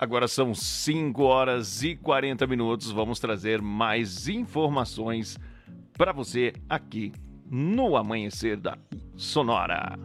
[0.02, 2.90] Agora são 5 horas e 40 minutos.
[2.90, 5.38] Vamos trazer mais informações
[5.92, 7.12] para você aqui
[7.52, 8.78] no Amanhecer da
[9.18, 10.00] Sonora.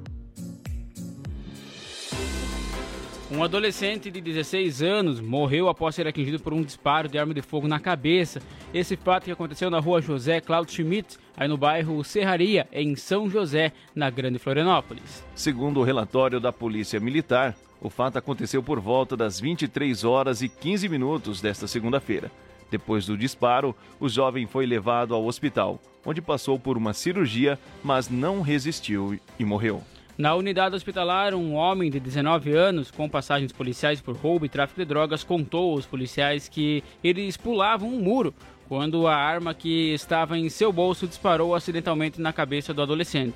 [3.37, 7.42] Um adolescente de 16 anos morreu após ser atingido por um disparo de arma de
[7.42, 8.40] fogo na cabeça.
[8.73, 13.29] Esse fato que aconteceu na rua José Claudio Schmidt, aí no bairro Serraria, em São
[13.29, 15.25] José, na Grande Florianópolis.
[15.35, 20.49] Segundo o relatório da Polícia Militar, o fato aconteceu por volta das 23 horas e
[20.49, 22.31] 15 minutos desta segunda-feira.
[22.70, 28.09] Depois do disparo, o jovem foi levado ao hospital, onde passou por uma cirurgia, mas
[28.09, 29.83] não resistiu e morreu.
[30.16, 34.81] Na unidade hospitalar, um homem de 19 anos, com passagens policiais por roubo e tráfico
[34.81, 38.33] de drogas, contou aos policiais que eles pulavam um muro
[38.68, 43.35] quando a arma que estava em seu bolso disparou acidentalmente na cabeça do adolescente.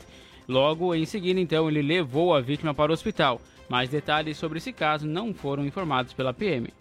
[0.49, 3.41] Logo em seguida, então, ele levou a vítima para o hospital.
[3.69, 6.73] Mais detalhes sobre esse caso não foram informados pela PM.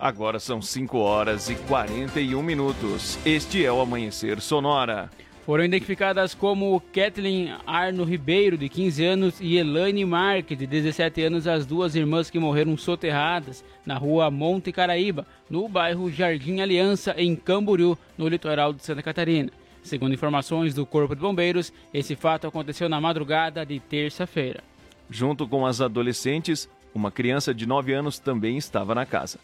[0.00, 3.16] Agora são 5 horas e 41 minutos.
[3.24, 5.08] Este é o Amanhecer Sonora.
[5.44, 11.48] Foram identificadas como Kathleen Arno Ribeiro, de 15 anos, e Elaine Marques, de 17 anos,
[11.48, 17.34] as duas irmãs que morreram soterradas na rua Monte Caraíba, no bairro Jardim Aliança, em
[17.34, 19.50] Camboriú, no litoral de Santa Catarina.
[19.82, 24.62] Segundo informações do Corpo de Bombeiros, esse fato aconteceu na madrugada de terça-feira.
[25.10, 29.40] Junto com as adolescentes, uma criança de 9 anos também estava na casa.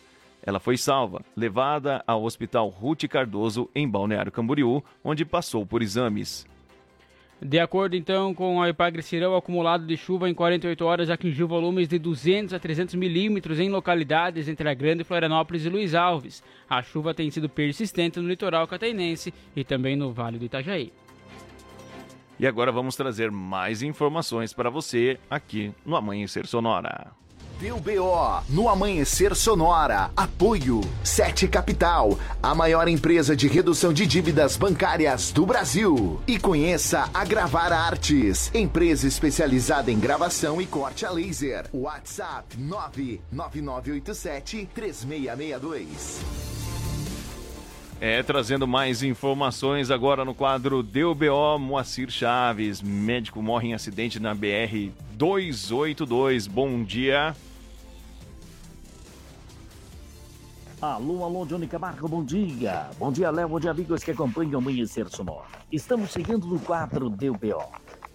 [0.49, 6.47] Ela foi salva, levada ao Hospital Ruth Cardoso, em Balneário Camboriú, onde passou por exames.
[7.39, 11.87] De acordo então com a Ipagre-Cirão, o acumulado de chuva em 48 horas atingiu volumes
[11.87, 16.43] de 200 a 300 milímetros em localidades entre a Grande Florianópolis e Luiz Alves.
[16.67, 20.91] A chuva tem sido persistente no litoral catainense e também no Vale do Itajaí.
[22.41, 27.13] E agora vamos trazer mais informações para você aqui no Amanhecer Sonora.
[27.61, 30.13] Deu BO no Amanhecer Sonora.
[30.17, 36.21] Apoio Sete Capital, a maior empresa de redução de dívidas bancárias do Brasil.
[36.25, 41.67] E conheça a Gravar Artes, empresa especializada em gravação e corte a laser.
[41.75, 46.21] WhatsApp 99987 3662.
[48.01, 52.81] É, trazendo mais informações agora no quadro DBO Moacir Chaves.
[52.81, 56.47] Médico morre em acidente na BR 282.
[56.47, 57.35] Bom dia.
[60.81, 62.89] Alô, alô, Johnny Camargo, bom dia.
[63.01, 65.43] Bom dia, Léo, bom dia, amigos que acompanham o Amanhecer Sonoro.
[65.73, 67.65] Estamos seguindo no quadro DBO.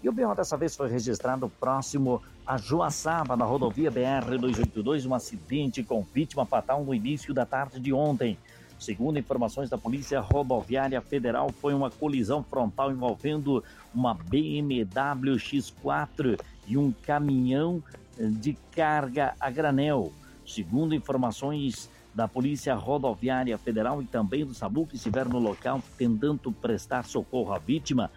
[0.02, 5.84] E o BO dessa vez foi registrado próximo a Joaçaba, na rodovia BR-282, um acidente
[5.84, 8.38] com vítima fatal no início da tarde de ontem.
[8.80, 13.62] Segundo informações da Polícia Rodoviária Federal, foi uma colisão frontal envolvendo
[13.94, 17.84] uma BMW X4 e um caminhão
[18.18, 20.14] de carga a granel.
[20.46, 26.52] Segundo informações da Polícia Rodoviária Federal e também do SAMU que estiveram no local tentando
[26.52, 28.12] prestar socorro à vítima,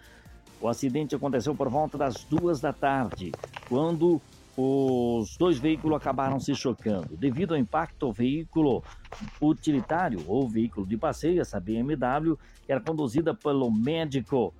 [0.61, 3.31] o acidente aconteceu por volta das duas da tarde,
[3.69, 4.21] quando
[4.55, 7.15] os dois veículos acabaram se chocando.
[7.15, 8.83] Devido ao impacto, o veículo
[9.39, 12.37] utilitário ou veículo de passeio, essa BMW,
[12.67, 14.51] era conduzida pelo médico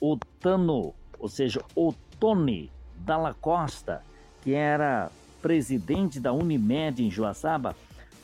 [0.00, 4.02] Otano, ou seja, Otone Dalla Costa,
[4.42, 5.10] que era
[5.40, 7.74] presidente da Unimed em Joaçaba,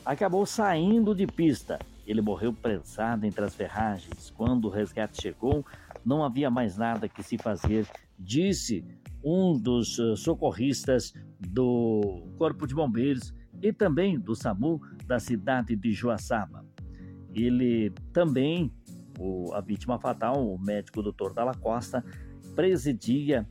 [0.09, 1.77] acabou saindo de pista.
[2.03, 4.31] Ele morreu prensado entre as ferragens.
[4.31, 5.63] Quando o resgate chegou,
[6.03, 7.85] não havia mais nada que se fazer,
[8.17, 8.83] disse
[9.23, 13.31] um dos eh, socorristas do Corpo de Bombeiros
[13.61, 16.65] e também do SAMU da cidade de Joaçaba.
[17.31, 18.73] Ele também,
[19.19, 21.33] o, a vítima fatal, o médico Dr.
[21.35, 22.03] Dalla Costa,
[22.55, 23.47] presidia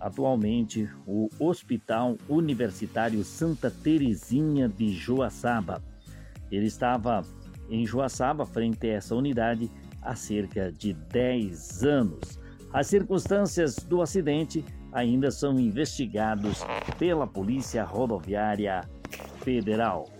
[0.00, 5.89] atualmente o Hospital Universitário Santa Terezinha de Joaçaba.
[6.50, 7.22] Ele estava
[7.68, 9.70] em Joaçaba, frente a essa unidade,
[10.02, 12.40] há cerca de 10 anos.
[12.72, 16.64] As circunstâncias do acidente ainda são investigados
[16.98, 18.80] pela Polícia Rodoviária
[19.42, 20.19] Federal.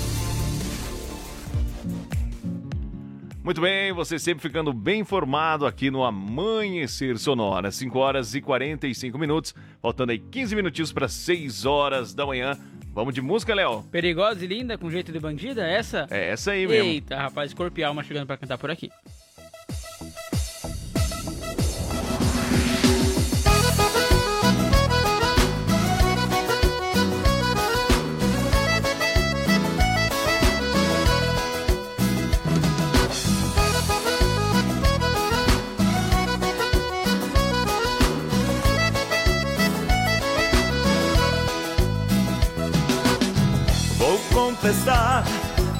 [3.43, 7.71] Muito bem, você sempre ficando bem informado aqui no Amanhecer Sonora.
[7.71, 12.55] 5 horas e 45 minutos, faltando aí 15 minutinhos para 6 horas da manhã.
[12.93, 13.81] Vamos de música, Léo?
[13.91, 16.05] Perigosa e linda, com jeito de bandida, é essa?
[16.11, 16.87] É essa aí mesmo.
[16.87, 18.91] Eita, rapaz, Escorpião, mas chegando para cantar por aqui.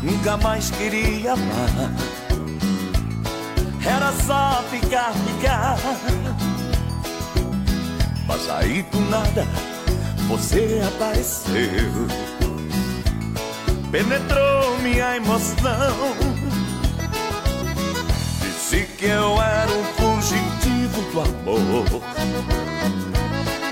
[0.02, 1.92] Nunca mais queria amar.
[3.86, 5.78] Era só ficar, ficar.
[8.28, 9.46] Mas aí do nada
[10.28, 12.08] você apareceu.
[13.92, 16.16] Penetrou minha emoção.
[18.42, 21.86] Disse que eu era um fugitivo do amor.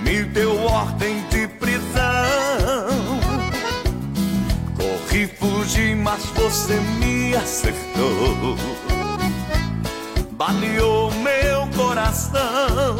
[0.02, 1.39] Me deu ordem de
[5.40, 8.58] fugi, mas você me acertou.
[10.32, 12.96] Baleou meu coração.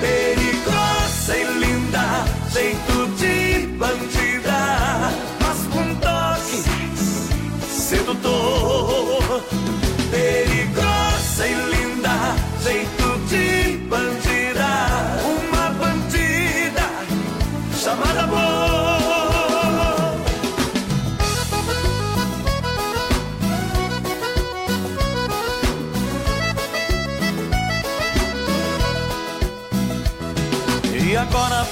[0.00, 5.10] Perigosa e linda, jeito de bandida,
[5.42, 6.62] mas com toque
[7.60, 9.42] sedutor.
[10.10, 12.99] Perigosa e linda, jeito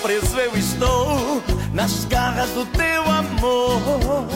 [0.09, 1.43] preso eu estou
[1.75, 4.27] nas garras do teu amor.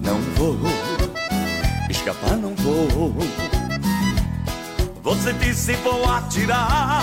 [0.00, 0.56] Não vou
[1.90, 3.16] escapar, não vou.
[5.02, 7.02] Você disse vou atirar,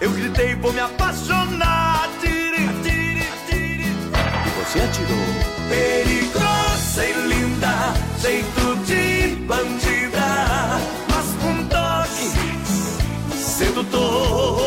[0.00, 2.08] eu gritei vou me apaixonar.
[2.18, 3.90] Tiri, tiri, tiri.
[4.46, 5.28] E você atirou.
[5.68, 7.92] Perigosa e linda,
[8.22, 10.80] jeito de bandida,
[11.10, 14.65] mas com toque sedutor.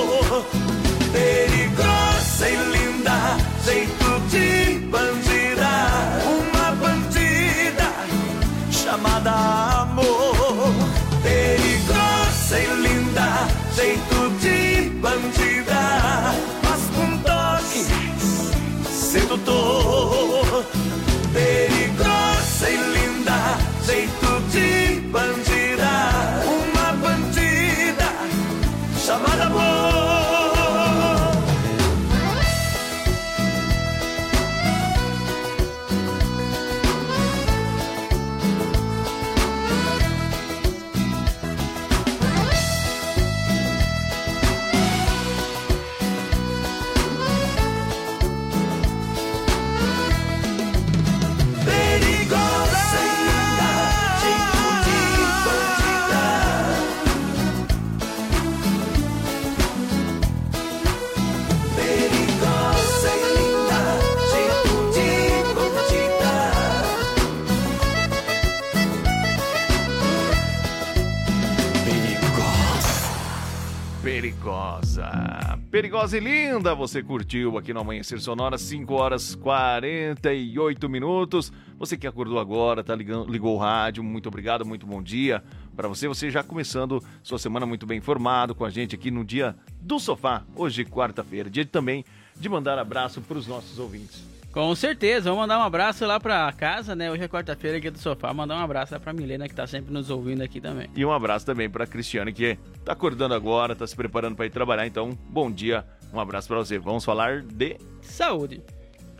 [75.79, 76.17] Perigosa.
[76.17, 81.53] E linda, você curtiu aqui no Amanhecer Sonora, 5 horas 48 minutos.
[81.77, 85.41] Você que acordou agora, tá ligando, ligou o rádio, muito obrigado, muito bom dia
[85.77, 86.05] para você.
[86.05, 90.01] Você já começando sua semana muito bem informado com a gente aqui no dia do
[90.01, 91.49] sofá, hoje quarta-feira.
[91.49, 92.03] Dia também
[92.37, 94.38] de mandar abraço para os nossos ouvintes.
[94.59, 97.09] Com certeza, vamos mandar um abraço lá pra casa, né?
[97.09, 98.33] Hoje é quarta-feira aqui do sofá.
[98.33, 100.89] Mandar um abraço lá pra Milena, que tá sempre nos ouvindo aqui também.
[100.93, 104.49] E um abraço também para Cristiane, que tá acordando agora, tá se preparando para ir
[104.49, 104.85] trabalhar.
[104.85, 106.77] Então, bom dia, um abraço para você.
[106.77, 108.61] Vamos falar de saúde.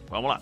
[0.10, 0.42] Vamos lá.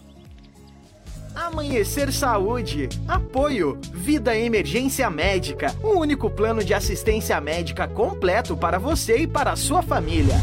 [1.36, 2.90] Amanhecer Saúde.
[3.08, 3.80] Apoio.
[3.94, 5.76] Vida Emergência Médica.
[5.84, 10.38] O único plano de assistência médica completo para você e para a sua família.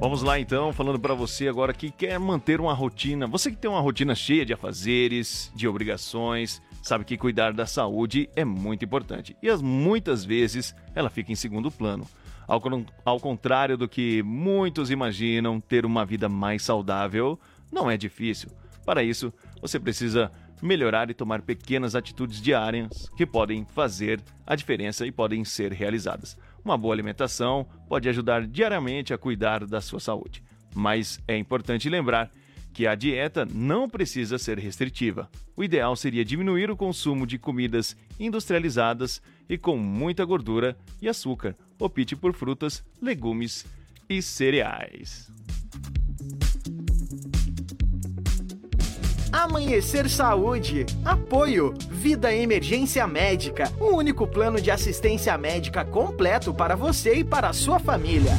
[0.00, 3.68] Vamos lá então, falando para você agora que quer manter uma rotina, você que tem
[3.68, 9.36] uma rotina cheia de afazeres, de obrigações, sabe que cuidar da saúde é muito importante
[9.42, 12.06] e as muitas vezes ela fica em segundo plano.
[12.46, 12.62] Ao,
[13.04, 17.36] ao contrário do que muitos imaginam, ter uma vida mais saudável
[17.70, 18.50] não é difícil.
[18.86, 20.30] Para isso, você precisa
[20.62, 26.38] melhorar e tomar pequenas atitudes diárias que podem fazer a diferença e podem ser realizadas.
[26.68, 30.42] Uma boa alimentação pode ajudar diariamente a cuidar da sua saúde,
[30.74, 32.30] mas é importante lembrar
[32.74, 35.30] que a dieta não precisa ser restritiva.
[35.56, 41.56] O ideal seria diminuir o consumo de comidas industrializadas e com muita gordura e açúcar.
[41.80, 43.64] Opte por frutas, legumes
[44.06, 45.32] e cereais.
[49.32, 50.86] Amanhecer Saúde.
[51.04, 51.74] Apoio.
[51.90, 53.70] Vida Emergência Médica.
[53.78, 58.32] O único plano de assistência médica completo para você e para a sua família.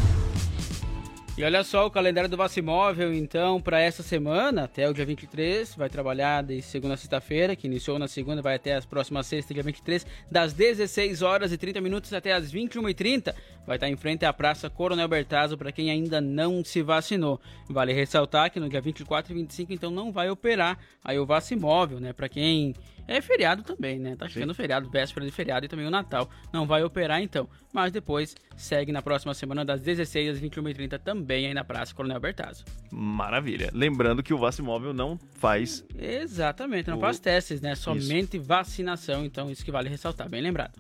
[1.40, 5.74] E olha só o calendário do Vacimóvel, então, para essa semana, até o dia 23,
[5.74, 9.54] vai trabalhar de segunda a sexta-feira, que iniciou na segunda, vai até as próximas sexta,
[9.54, 13.34] dia 23, das 16 horas e 30 minutos até as 21h30.
[13.66, 17.40] Vai estar em frente à Praça Coronel Bertazzo para quem ainda não se vacinou.
[17.70, 22.02] Vale ressaltar que no dia 24 e 25, então, não vai operar aí o Vacimóvel,
[22.02, 22.12] né?
[22.12, 22.76] Para quem
[23.18, 24.16] é feriado também, né?
[24.16, 26.30] Tá chegando o feriado, véspera de feriado e também o Natal.
[26.54, 31.48] Não vai operar então, mas depois segue na próxima semana das 16 às 21h30 também
[31.48, 32.64] aí na Praça Coronel Bertazzo.
[32.92, 33.70] Maravilha.
[33.74, 37.76] Lembrando que o Vacimóvel não faz Exatamente, não O- faz testes, né?
[37.76, 40.74] Somente vacinação, então isso que vale ressaltar, bem lembrado.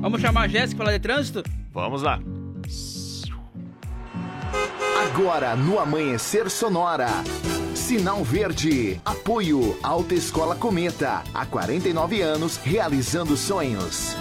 [0.00, 1.42] Vamos chamar a Jéssica para falar de trânsito?
[1.72, 2.18] Vamos lá.
[5.06, 7.08] Agora no Amanhecer Sonora.
[7.82, 9.00] Sinal Verde.
[9.04, 11.24] Apoio Alta Escola Cometa.
[11.34, 14.14] Há 49 anos realizando sonhos.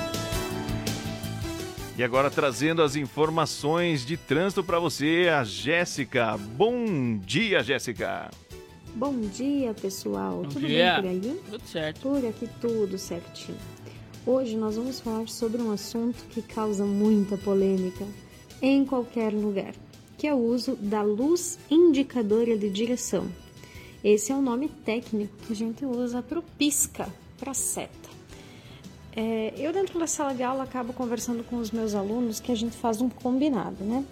[1.95, 6.37] E agora trazendo as informações de trânsito para você, a Jéssica.
[6.37, 8.31] Bom dia, Jéssica.
[8.95, 10.41] Bom dia, pessoal.
[10.51, 10.99] tudo dia.
[10.99, 11.41] bem por aí?
[11.51, 12.01] Tudo certo.
[12.01, 13.59] Por aqui tudo certinho.
[14.25, 18.07] Hoje nós vamos falar sobre um assunto que causa muita polêmica
[18.59, 19.73] em qualquer lugar,
[20.17, 23.29] que é o uso da luz indicadora de direção.
[24.03, 27.07] Esse é o nome técnico que a gente usa para o pisca,
[27.39, 28.09] para seta.
[29.15, 32.55] É, eu dentro da sala de aula acabo conversando com os meus alunos que a
[32.55, 34.03] gente faz um combinado, né?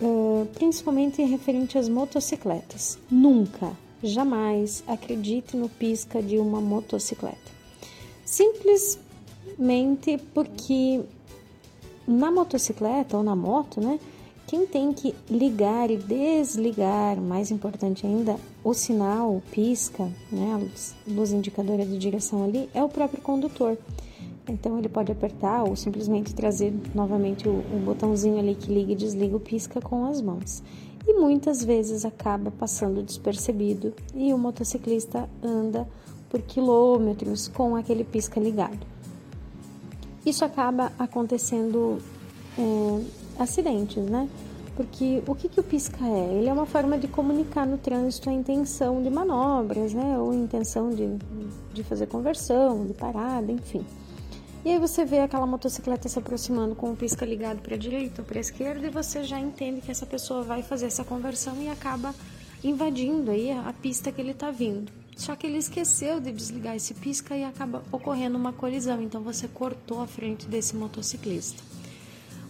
[0.00, 2.98] É, principalmente referente às motocicletas.
[3.10, 7.56] Nunca, jamais acredite no pisca de uma motocicleta.
[8.24, 11.02] Simplesmente porque
[12.06, 13.98] na motocicleta ou na moto, né?
[14.46, 20.96] Quem tem que ligar e desligar, mais importante ainda, o sinal, pisca, né, a luz,
[21.06, 23.78] luz indicadora de direção ali, é o próprio condutor.
[24.48, 28.96] Então ele pode apertar ou simplesmente trazer novamente o, o botãozinho ali que liga e
[28.96, 30.64] desliga o pisca com as mãos.
[31.06, 35.88] E muitas vezes acaba passando despercebido e o motociclista anda
[36.28, 38.84] por quilômetros com aquele pisca ligado.
[40.24, 41.98] Isso acaba acontecendo
[42.58, 43.04] é,
[43.38, 44.28] acidentes, né?
[44.76, 46.34] Porque o que, que o pisca é?
[46.34, 50.18] Ele é uma forma de comunicar no trânsito a intenção de manobras, né?
[50.18, 51.16] Ou intenção de,
[51.72, 53.84] de fazer conversão, de parada, enfim.
[54.66, 58.20] E aí você vê aquela motocicleta se aproximando com o pisca ligado para a direita
[58.20, 61.56] ou para a esquerda e você já entende que essa pessoa vai fazer essa conversão
[61.62, 62.12] e acaba
[62.62, 64.92] invadindo aí a pista que ele está vindo.
[65.16, 69.48] Só que ele esqueceu de desligar esse pisca e acaba ocorrendo uma colisão, então você
[69.48, 71.62] cortou a frente desse motociclista.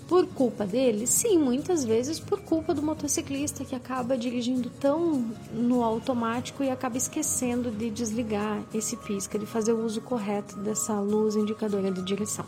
[0.09, 1.05] Por culpa dele?
[1.05, 6.97] Sim, muitas vezes por culpa do motociclista que acaba dirigindo tão no automático e acaba
[6.97, 12.47] esquecendo de desligar esse pisca, de fazer o uso correto dessa luz indicadora de direção.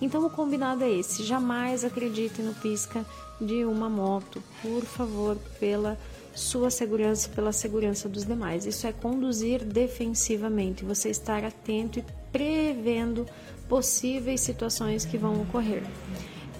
[0.00, 3.04] Então o combinado é esse: jamais acredite no pisca
[3.40, 5.98] de uma moto, por favor, pela
[6.32, 8.66] sua segurança, pela segurança dos demais.
[8.66, 13.26] Isso é conduzir defensivamente, você estar atento e prevendo
[13.68, 15.82] possíveis situações que vão ocorrer.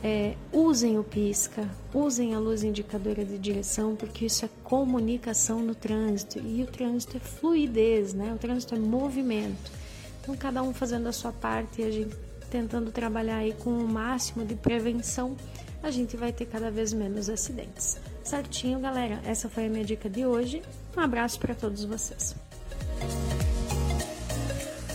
[0.03, 5.75] É, usem o pisca, usem a luz indicadora de direção, porque isso é comunicação no
[5.75, 8.33] trânsito e o trânsito é fluidez, né?
[8.33, 9.71] O trânsito é movimento.
[10.23, 12.17] Então, cada um fazendo a sua parte e a gente
[12.51, 15.37] tentando trabalhar aí com o máximo de prevenção,
[15.83, 17.99] a gente vai ter cada vez menos acidentes.
[18.25, 19.21] Certinho, galera?
[19.25, 20.63] Essa foi a minha dica de hoje.
[20.97, 22.35] Um abraço para todos vocês.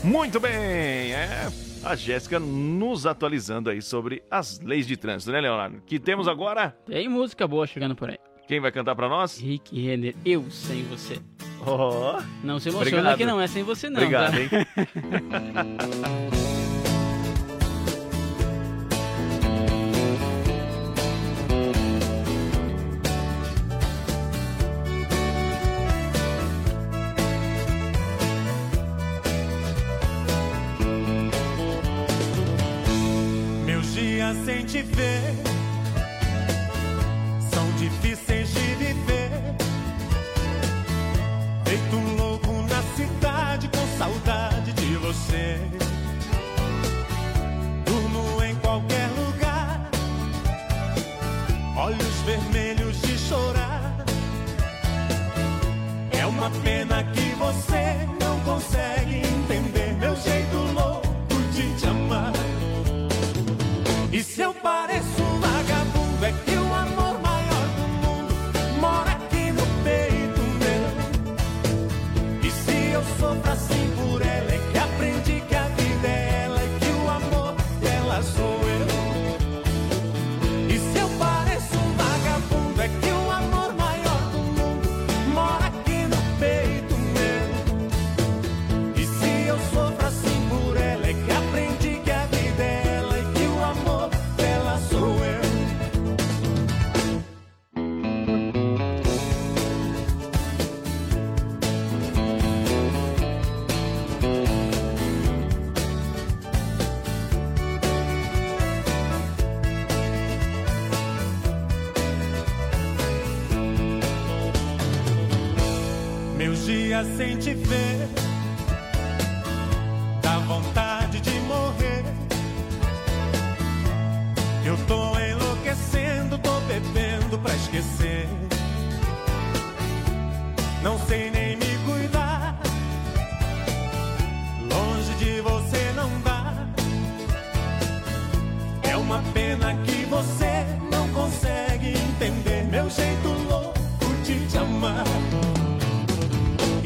[0.03, 1.47] Muito bem, é
[1.85, 5.81] a Jéssica nos atualizando aí sobre as leis de trânsito, né, Leonardo?
[5.85, 6.75] Que temos agora?
[6.85, 8.17] Tem música boa chegando por aí.
[8.47, 9.39] Quem vai cantar para nós?
[9.39, 11.19] Rick Renner, Eu Sem Você.
[11.65, 13.17] Oh, não se emociona Obrigado.
[13.17, 13.97] que não é sem você não.
[13.97, 14.39] Obrigado, tá?
[14.39, 14.49] hein?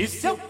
[0.09, 0.48] E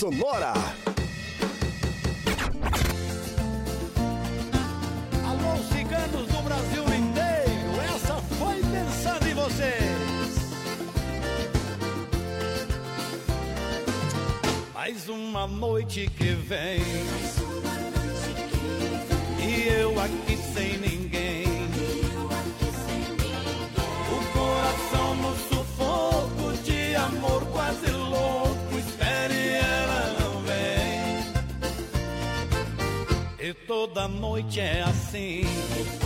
[0.00, 0.54] Sonora.
[5.26, 10.54] Alô, ciganos do Brasil inteiro, essa foi pensando em vocês.
[14.72, 16.80] Mais uma noite que vem.
[34.30, 35.99] Noite é assim.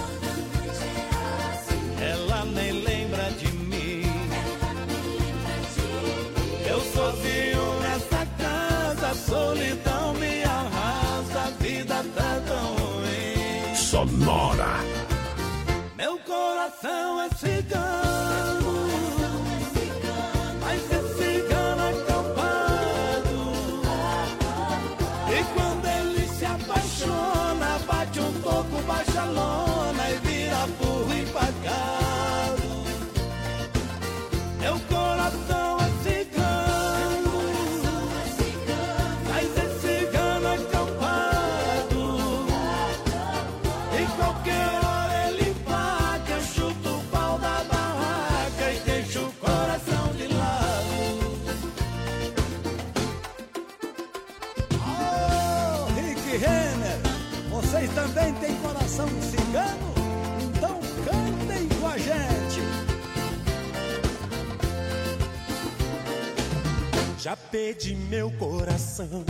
[67.25, 69.25] Já pedi meu coração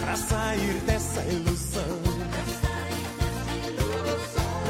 [0.00, 1.98] pra sair dessa ilusão.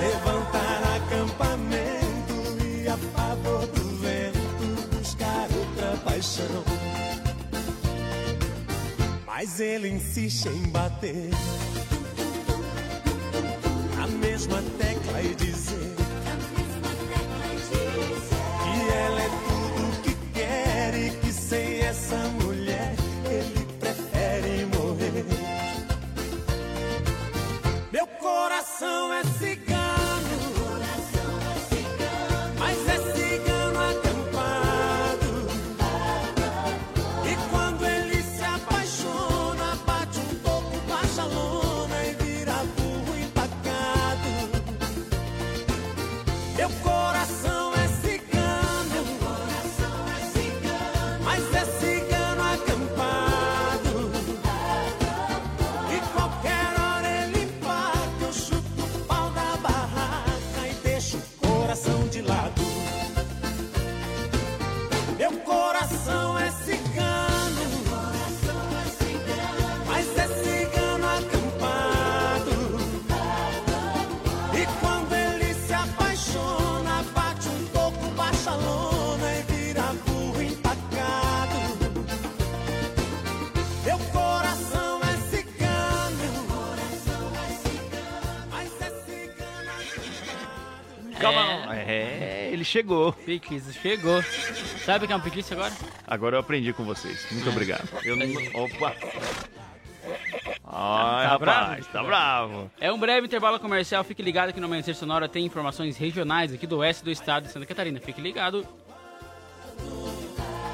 [0.00, 6.64] Levantar acampamento e a favor do vento buscar outra paixão.
[9.26, 11.28] Mas ele insiste em bater
[14.02, 15.93] a mesma tecla e dizer
[91.86, 93.12] é, ele chegou.
[93.12, 94.22] Picles, chegou.
[94.84, 95.72] Sabe o que é um picles agora?
[96.06, 97.26] Agora eu aprendi com vocês.
[97.30, 97.88] Muito obrigado.
[98.04, 98.26] Eu não...
[98.64, 98.94] Opa!
[100.66, 101.84] Ai, Tá rapaz, bravo?
[101.92, 102.70] tá bravo.
[102.80, 106.66] É um breve intervalo comercial, fique ligado que no Amanhecer Sonora tem informações regionais aqui
[106.66, 108.00] do oeste do estado de Santa Catarina.
[108.00, 108.66] Fique ligado.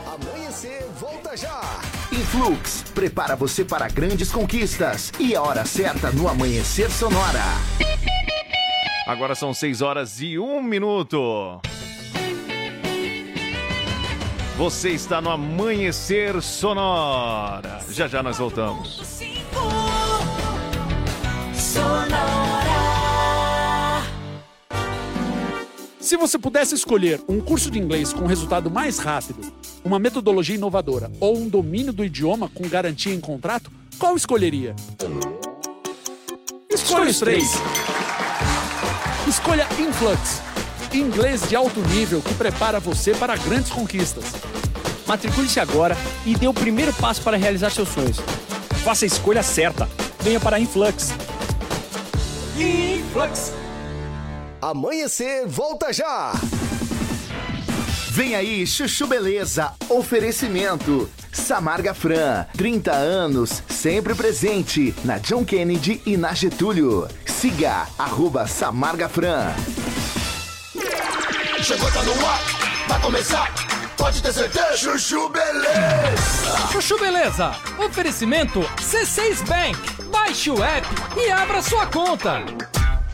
[0.07, 1.61] Amanhecer, volta já.
[2.13, 7.43] Influx prepara você para grandes conquistas e a hora certa no Amanhecer Sonora.
[9.11, 11.61] Agora são 6 horas e 1 minuto.
[14.57, 17.81] Você está no Amanhecer Sonora.
[17.91, 19.01] Já já nós voltamos.
[21.53, 22.21] Sonora.
[25.99, 29.53] Se você pudesse escolher um curso de inglês com resultado mais rápido,
[29.83, 34.77] uma metodologia inovadora ou um domínio do idioma com garantia em contrato, qual escolheria?
[36.71, 37.61] Escolha os três.
[39.27, 40.41] Escolha Influx,
[40.93, 44.25] inglês de alto nível que prepara você para grandes conquistas.
[45.07, 48.19] Matricule-se agora e dê o primeiro passo para realizar seus sonhos.
[48.83, 49.89] Faça a escolha certa.
[50.21, 51.13] Venha para Influx.
[52.57, 53.53] Influx.
[54.61, 56.33] Amanhecer, volta já.
[58.11, 59.73] Vem aí, Chuchu Beleza.
[59.89, 61.09] Oferecimento.
[61.33, 67.07] Samarga Fran, 30 anos, sempre presente na John Kennedy e na Getúlio.
[67.25, 69.53] Siga, arroba Samarga Fran.
[71.63, 72.41] Chegou, tá no ar,
[72.89, 73.55] vai começar.
[73.97, 74.77] pode ter certeza.
[74.77, 76.69] Chuchu Beleza.
[76.73, 77.55] Chuchu Beleza.
[77.79, 79.79] Oferecimento C6 Bank.
[80.11, 82.43] Baixe o app e abra sua conta.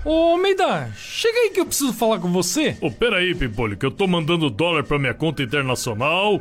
[0.05, 2.77] Ô, Almeida, chega aí que eu preciso falar com você.
[2.81, 6.41] Ô, pera aí, Pimpolho, que eu tô mandando dólar pra minha conta internacional.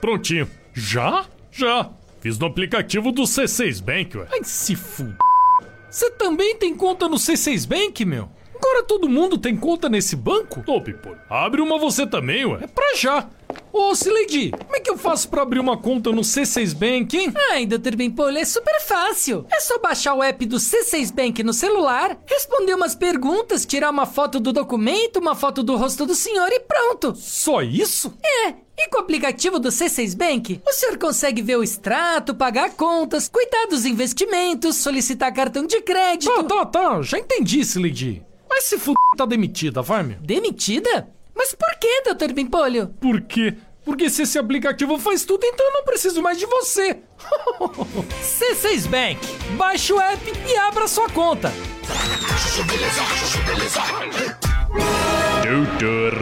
[0.00, 0.48] Prontinho.
[0.74, 1.24] Já?
[1.52, 1.88] Já.
[2.20, 4.26] Fiz no aplicativo do C6 Bank, ué.
[4.32, 5.16] Ai, se fuder.
[5.88, 8.28] Você também tem conta no C6 Bank, meu?
[8.56, 10.62] Agora todo mundo tem conta nesse banco?
[10.66, 12.60] Ô, Pimpolho, abre uma você também, ué.
[12.62, 13.28] É pra já.
[13.76, 17.32] Ô, Sileidi, como é que eu faço pra abrir uma conta no C6 Bank, hein?
[17.50, 17.96] Ai, Dr.
[17.96, 19.44] Bimpolho, é super fácil.
[19.50, 24.06] É só baixar o app do C6 Bank no celular, responder umas perguntas, tirar uma
[24.06, 27.16] foto do documento, uma foto do rosto do senhor e pronto.
[27.16, 28.16] Só isso?
[28.24, 28.50] É.
[28.78, 33.28] E com o aplicativo do C6 Bank, o senhor consegue ver o extrato, pagar contas,
[33.28, 36.32] cuidar dos investimentos, solicitar cartão de crédito.
[36.32, 37.02] Tá, tá, tá.
[37.02, 38.22] Já entendi, Sileidi.
[38.48, 40.18] Mas se fuder, tá demitida, vai, meu.
[40.20, 41.08] Demitida?
[41.34, 42.32] Mas por que, Dr.
[42.32, 42.88] Bimpolho?
[43.00, 43.54] Por quê?
[43.84, 46.98] Porque se esse aplicativo faz tudo, então eu não preciso mais de você.
[48.22, 49.18] C6 Bank.
[49.56, 51.52] Baixe o app e abra sua conta.
[55.42, 56.14] Doutor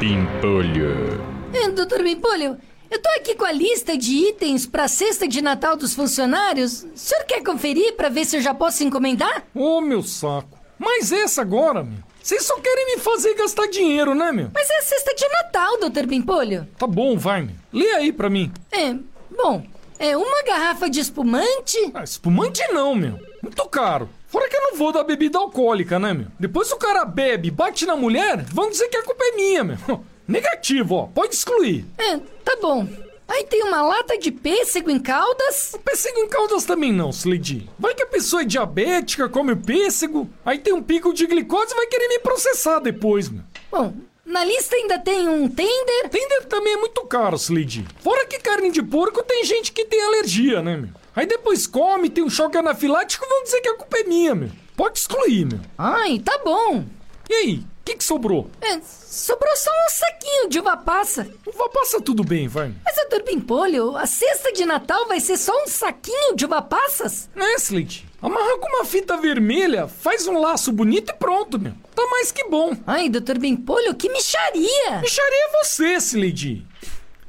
[0.00, 1.20] Pimpolho.
[1.52, 2.02] É, Dr.
[2.02, 2.56] Bimpolho,
[2.90, 6.82] eu tô aqui com a lista de itens pra cesta de Natal dos funcionários.
[6.84, 9.44] O senhor quer conferir pra ver se eu já posso encomendar?
[9.54, 10.58] Ô, meu saco.
[10.78, 11.98] Mas essa agora, meu.
[12.22, 14.48] Vocês só querem me fazer gastar dinheiro, né, meu?
[14.54, 16.06] Mas é a cesta de Natal, Dr.
[16.06, 16.68] Bimpolho.
[16.78, 17.56] Tá bom, vai, meu.
[17.72, 18.52] Lê aí pra mim.
[18.70, 18.94] É,
[19.30, 19.64] bom,
[19.98, 21.78] é uma garrafa de espumante.
[21.92, 23.18] Ah, espumante não, meu.
[23.42, 24.08] Muito caro.
[24.28, 26.26] Fora que eu não vou dar bebida alcoólica, né, meu?
[26.38, 29.76] Depois o cara bebe, bate na mulher, vão dizer que a culpa é minha, meu.
[30.26, 31.06] Negativo, ó.
[31.06, 31.84] Pode excluir.
[31.98, 32.86] É, tá bom.
[33.32, 35.72] Aí tem uma lata de pêssego em caldas.
[35.72, 37.66] O pêssego em caldas também não, Slade.
[37.78, 41.72] Vai que a pessoa é diabética, come o pêssego, aí tem um pico de glicose
[41.72, 43.42] e vai querer me processar depois, meu.
[43.70, 43.94] Bom,
[44.26, 46.10] na lista ainda tem um tender.
[46.10, 47.86] Tender também é muito caro, Slade.
[48.00, 50.90] Fora que carne de porco tem gente que tem alergia, né, meu?
[51.16, 54.50] Aí depois come, tem um choque anafilático, vão dizer que a culpa é minha, meu.
[54.76, 55.60] Pode excluir, meu.
[55.78, 56.84] Ai, tá bom.
[57.30, 58.48] E aí, o que, que sobrou?
[58.60, 61.26] É, sobrou só um saquinho de uva passa.
[61.44, 62.72] Uva passa tudo bem, vai.
[62.84, 67.28] Mas, doutor Pimpolho, a cesta de Natal vai ser só um saquinho de uva passas?
[67.34, 68.06] Né, Slade?
[68.22, 71.72] Amarra com uma fita vermelha, faz um laço bonito e pronto, meu.
[71.92, 72.76] Tá mais que bom.
[72.86, 75.00] Ai, doutor Pimpolho, que micharia.
[75.00, 76.64] Micharia é você, Slade.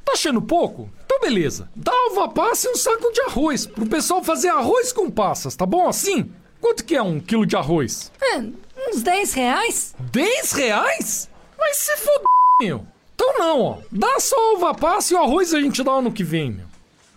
[0.04, 0.88] Tá achando pouco?
[1.04, 1.68] Então beleza.
[1.74, 5.66] Dá uva passa e um saco de arroz, pro pessoal fazer arroz com passas, tá
[5.66, 6.30] bom assim?
[6.60, 8.12] Quanto que é um quilo de arroz?
[8.22, 8.44] É,
[8.76, 9.94] uns 10 reais.
[10.12, 11.30] 10 reais?
[11.58, 12.24] Mas se foda,
[12.60, 12.86] meu.
[13.14, 13.78] Então não, ó.
[13.90, 16.66] Dá só a uva passa e o arroz a gente dá ano que vem, meu.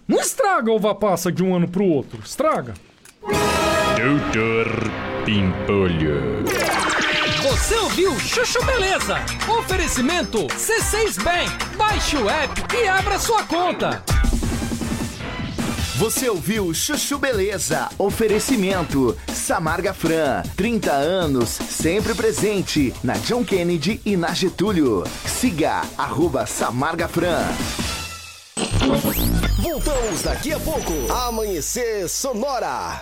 [0.07, 2.21] Não estraga a uva passa de um ano pro outro.
[2.23, 2.73] Estraga.
[3.21, 4.67] Doutor
[5.25, 6.45] Pimpolho.
[7.41, 9.17] Você ouviu Chuchu Beleza?
[9.59, 11.75] Oferecimento C6 Bank.
[11.75, 14.03] Baixe o app e abra sua conta.
[15.97, 17.89] Você ouviu Chuchu Beleza?
[17.97, 25.03] Oferecimento Samarga Fran, 30 anos, sempre presente na John Kennedy e na Getúlio.
[25.25, 27.41] Siga arroba Samarga Fran.
[29.59, 31.11] Voltamos daqui a pouco.
[31.11, 33.01] Amanhecer Sonora.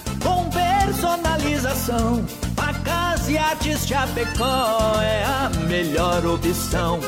[0.91, 6.99] personalização, facas e artes Chapecó é a melhor opção.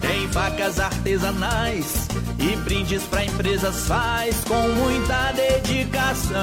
[0.00, 2.06] Tem facas artesanais
[2.38, 6.40] e brindes pra empresas faz com muita dedicação.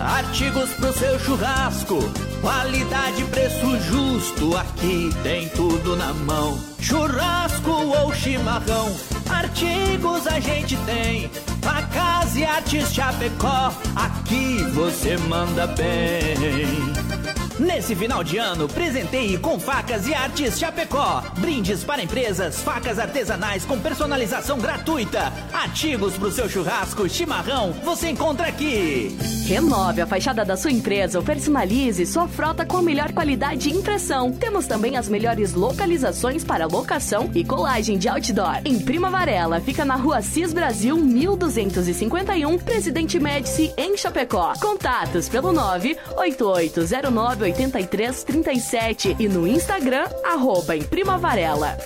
[0.00, 1.98] Artigos pro seu churrasco,
[2.40, 6.58] qualidade preço justo, aqui tem tudo na mão.
[6.80, 8.92] Churrasco ou chimarrão,
[9.30, 11.30] artigos a gente tem.
[11.62, 17.13] Facas e artes Chapecó, aqui você manda bem.
[17.58, 21.22] Nesse final de ano, presenteie com facas e artes Chapecó.
[21.38, 25.32] Brindes para empresas, facas artesanais com personalização gratuita.
[25.52, 29.16] Artigos para o seu churrasco, chimarrão, você encontra aqui.
[29.46, 33.76] Renove a fachada da sua empresa ou personalize sua frota com a melhor qualidade de
[33.76, 34.32] impressão.
[34.32, 38.62] Temos também as melhores localizações para locação e colagem de outdoor.
[38.64, 44.54] Em Prima Varela, fica na rua Cis Brasil 1251, Presidente Médici, em Chapecó.
[44.60, 51.76] Contatos pelo 98809 98337 e no Instagram, arroba Imprima Varela.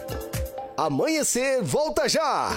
[0.76, 2.56] Amanhecer, volta já!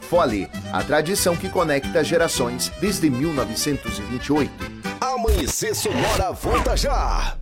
[0.11, 4.51] Fole, a tradição que conecta gerações desde 1928.
[4.99, 7.40] Amanhecer Sonora volta já!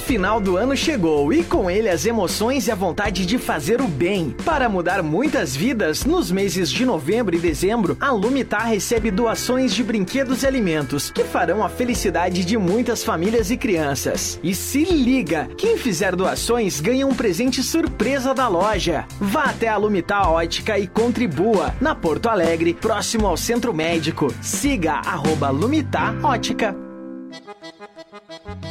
[0.00, 3.86] Final do ano chegou e com ele as emoções e a vontade de fazer o
[3.86, 4.34] bem.
[4.44, 9.84] Para mudar muitas vidas, nos meses de novembro e dezembro, a Lumitar recebe doações de
[9.84, 14.40] brinquedos e alimentos que farão a felicidade de muitas famílias e crianças.
[14.42, 19.06] E se liga, quem fizer doações ganha um presente surpresa da loja.
[19.20, 24.34] Vá até a Lumitar Ótica e contribua na Porto Alegre, próximo ao Centro Médico.
[24.42, 26.89] Siga arroba Lumitar Ótica.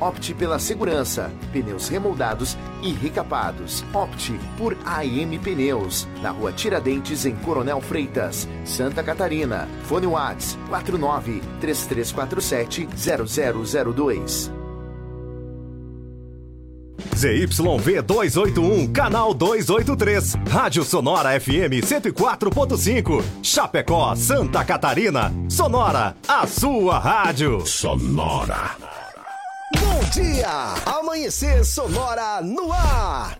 [0.00, 3.84] Opte pela segurança, pneus remoldados e recapados.
[3.92, 9.68] Opte por AM Pneus, na rua Tiradentes, em Coronel Freitas, Santa Catarina.
[9.84, 14.64] Fone Whats 49 3347 0002.
[17.14, 20.34] ZYV 281, canal 283.
[20.48, 23.22] Rádio Sonora FM 104.5.
[23.42, 25.32] Chapecó, Santa Catarina.
[25.48, 27.64] Sonora, a sua rádio.
[27.66, 29.03] Sonora.
[30.12, 30.74] Dia!
[30.86, 33.38] Amanhecer Sonora no ar.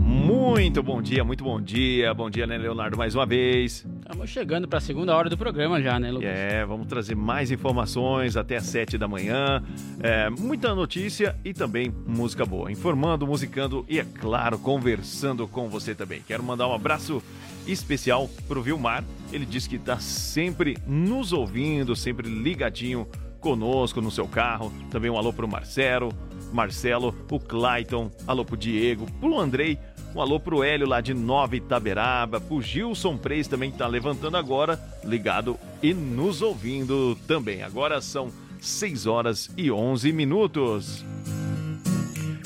[0.00, 2.12] Muito bom dia, muito bom dia.
[2.14, 3.84] Bom dia, né, Leonardo, mais uma vez.
[4.00, 6.28] Estamos chegando para a segunda hora do programa já, né, Lucas?
[6.28, 9.62] É, vamos trazer mais informações até às sete da manhã.
[10.00, 12.70] É, muita notícia e também música boa.
[12.70, 16.22] Informando, musicando e, é claro, conversando com você também.
[16.26, 17.22] Quero mandar um abraço
[17.66, 19.02] especial pro Vilmar.
[19.32, 23.08] Ele disse que está sempre nos ouvindo, sempre ligadinho
[23.42, 24.72] conosco no seu carro.
[24.90, 26.10] Também um alô pro Marcelo,
[26.52, 29.78] Marcelo, o Clayton, alô pro Diego, pro Andrei,
[30.14, 34.36] um alô pro Hélio lá de Nova Itaberaba, pro Gilson Preis também que tá levantando
[34.36, 37.62] agora, ligado e nos ouvindo também.
[37.62, 38.30] Agora são
[38.60, 41.04] 6 horas e 11 minutos.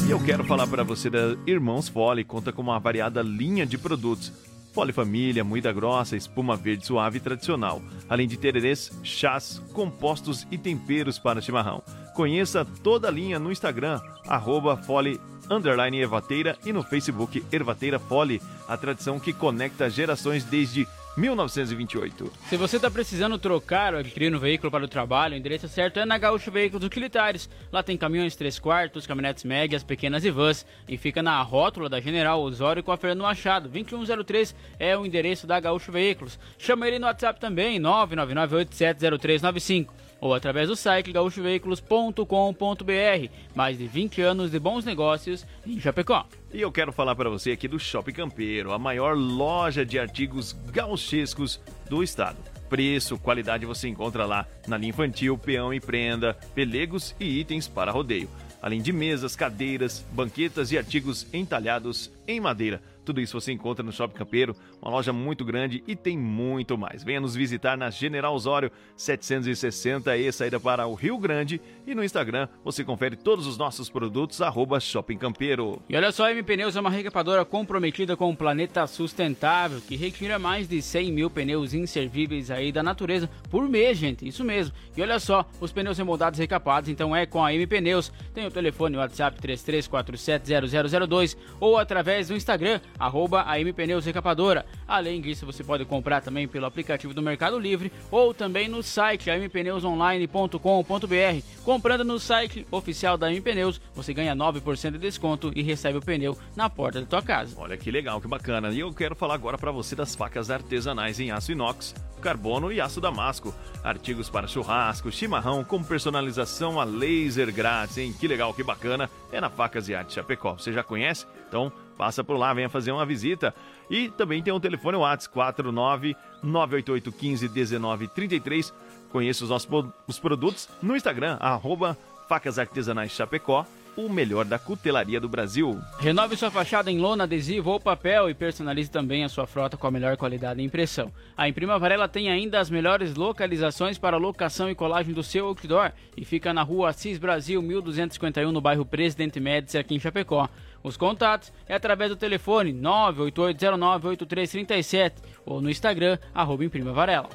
[0.09, 3.77] E eu quero falar para você da Irmãos Fole, conta com uma variada linha de
[3.77, 4.33] produtos
[4.77, 11.19] Polifamília, moída grossa, espuma verde suave e tradicional, além de tererês, chás, compostos e temperos
[11.19, 11.83] para chimarrão.
[12.15, 13.99] Conheça toda a linha no Instagram,
[14.29, 15.19] arroba fole
[15.51, 22.33] underline ervateira e no Facebook Ervateira Fole, a tradição que conecta gerações desde 1928.
[22.49, 25.99] Se você está precisando trocar ou adquirir um veículo para o trabalho, o endereço certo
[25.99, 27.49] é na Gaúcho Veículos Utilitários.
[27.73, 30.67] Lá tem caminhões 3 quartos, caminhonetes médias, pequenas e vans.
[30.87, 33.69] E fica na rótula da General Osório com a Fernando Machado.
[33.69, 36.39] 2103 é o endereço da Gaúcho Veículos.
[36.59, 39.89] Chama ele no WhatsApp também, 999870395
[40.21, 43.31] ou através do site gaúchoveículos.com.br.
[43.55, 46.27] Mais de 20 anos de bons negócios em Chapecó.
[46.53, 50.53] E eu quero falar para você aqui do Shopping Campeiro, a maior loja de artigos
[50.73, 52.39] gauchescos do estado.
[52.69, 57.93] Preço, qualidade você encontra lá na linha infantil, peão e prenda, pelegos e itens para
[57.93, 58.29] rodeio.
[58.61, 62.83] Além de mesas, cadeiras, banquetas e artigos entalhados em madeira.
[63.07, 67.05] Tudo isso você encontra no Shopping Campeiro, uma loja muito grande e tem muito mais.
[67.05, 71.61] Venha nos visitar na General Osório 760 e saída para o Rio Grande.
[71.87, 75.81] E no Instagram você confere todos os nossos produtos, arroba Shopping Campeiro.
[75.89, 79.95] E olha só, a M Pneus é uma recapadora comprometida com o planeta sustentável, que
[79.95, 84.27] retira mais de 100 mil pneus inservíveis aí da natureza por mês, gente.
[84.27, 84.75] Isso mesmo.
[84.97, 88.13] E olha só, os pneus remoldados recapados, então é com a M Pneus.
[88.35, 93.75] Tem o telefone WhatsApp 33470002 ou através do Instagram, arroba AM
[94.05, 94.67] Recapadora.
[94.87, 99.31] Além disso, você pode comprar também pelo aplicativo do Mercado Livre ou também no site
[99.31, 101.43] ampneusonline.com.br.
[101.65, 106.03] Comprando no site oficial da AM Pneus, você ganha 9% de desconto e recebe o
[106.03, 107.55] pneu na porta da tua casa.
[107.59, 108.71] Olha que legal, que bacana.
[108.71, 112.81] E eu quero falar agora para você das facas artesanais em aço inox, carbono e
[112.81, 113.55] aço damasco.
[113.83, 118.15] Artigos para churrasco, chimarrão com personalização a laser grátis, hein?
[118.19, 119.11] Que legal, que bacana.
[119.33, 120.55] É na Facas e Arte Chapecó.
[120.55, 121.27] Você já conhece?
[121.49, 123.55] Então passa por lá, venha fazer uma visita.
[123.91, 128.73] E também tem um telefone WhatsApp 49 988 15 19 33.
[129.11, 129.69] Conheça os nossos
[130.07, 131.97] os produtos no Instagram, arroba
[132.29, 133.67] Facas Artesanais Chapecó
[133.97, 135.81] o melhor da cutelaria do Brasil.
[135.99, 139.87] Renove sua fachada em lona, adesivo ou papel e personalize também a sua frota com
[139.87, 141.11] a melhor qualidade de impressão.
[141.37, 145.93] A Imprima Varela tem ainda as melhores localizações para locação e colagem do seu outdoor
[146.17, 150.49] e fica na rua Assis Brasil 1251 no bairro Presidente Médici aqui em Chapecó.
[150.83, 155.13] Os contatos é através do telefone 988098337
[155.45, 157.29] ou no Instagram, arroba Imprima Varela.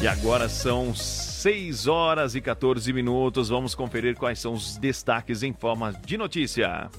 [0.00, 3.48] E agora são 6 horas e 14 minutos.
[3.48, 6.90] Vamos conferir quais são os destaques em forma de notícia.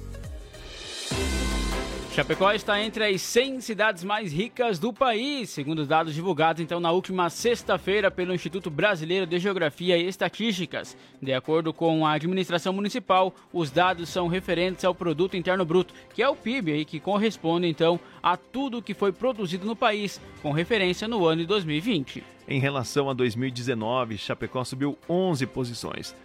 [2.18, 6.80] Chapecó está entre as 100 cidades mais ricas do país, segundo os dados divulgados então
[6.80, 10.98] na última sexta-feira pelo Instituto Brasileiro de Geografia e Estatísticas.
[11.22, 16.24] De acordo com a administração municipal, os dados são referentes ao produto interno bruto, que
[16.24, 20.52] é o PIB aí que corresponde então a tudo que foi produzido no país, com
[20.52, 22.24] referência no ano de 2020.
[22.48, 26.16] Em relação a 2019, Chapecó subiu 11 posições,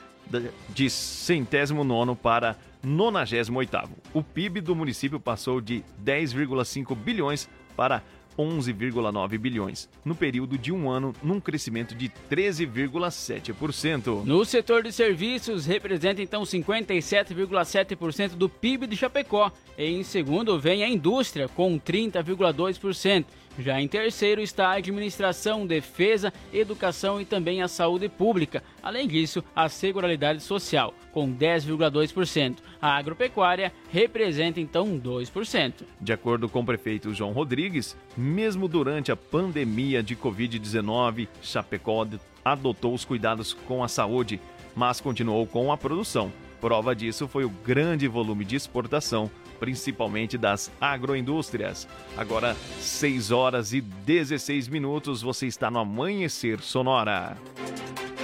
[0.70, 3.88] de centésimo nono para 98º.
[4.12, 8.02] O PIB do município passou de 10,5 bilhões para
[8.38, 14.24] 11,9 bilhões, no período de um ano, num crescimento de 13,7%.
[14.24, 19.52] No setor de serviços, representa então 57,7% do PIB de Chapecó.
[19.76, 23.24] Em segundo vem a indústria, com 30,2%.
[23.58, 28.62] Já em terceiro está a administração, defesa, educação e também a saúde pública.
[28.82, 32.56] Além disso, a seguridade social, com 10,2%.
[32.80, 35.84] A agropecuária representa então 2%.
[36.00, 42.06] De acordo com o prefeito João Rodrigues, mesmo durante a pandemia de Covid-19, Chapecó
[42.44, 44.40] adotou os cuidados com a saúde,
[44.74, 46.32] mas continuou com a produção.
[46.60, 49.30] Prova disso foi o grande volume de exportação
[49.62, 51.86] principalmente das agroindústrias.
[52.16, 57.38] Agora, 6 horas e 16 minutos, você está no Amanhecer Sonora.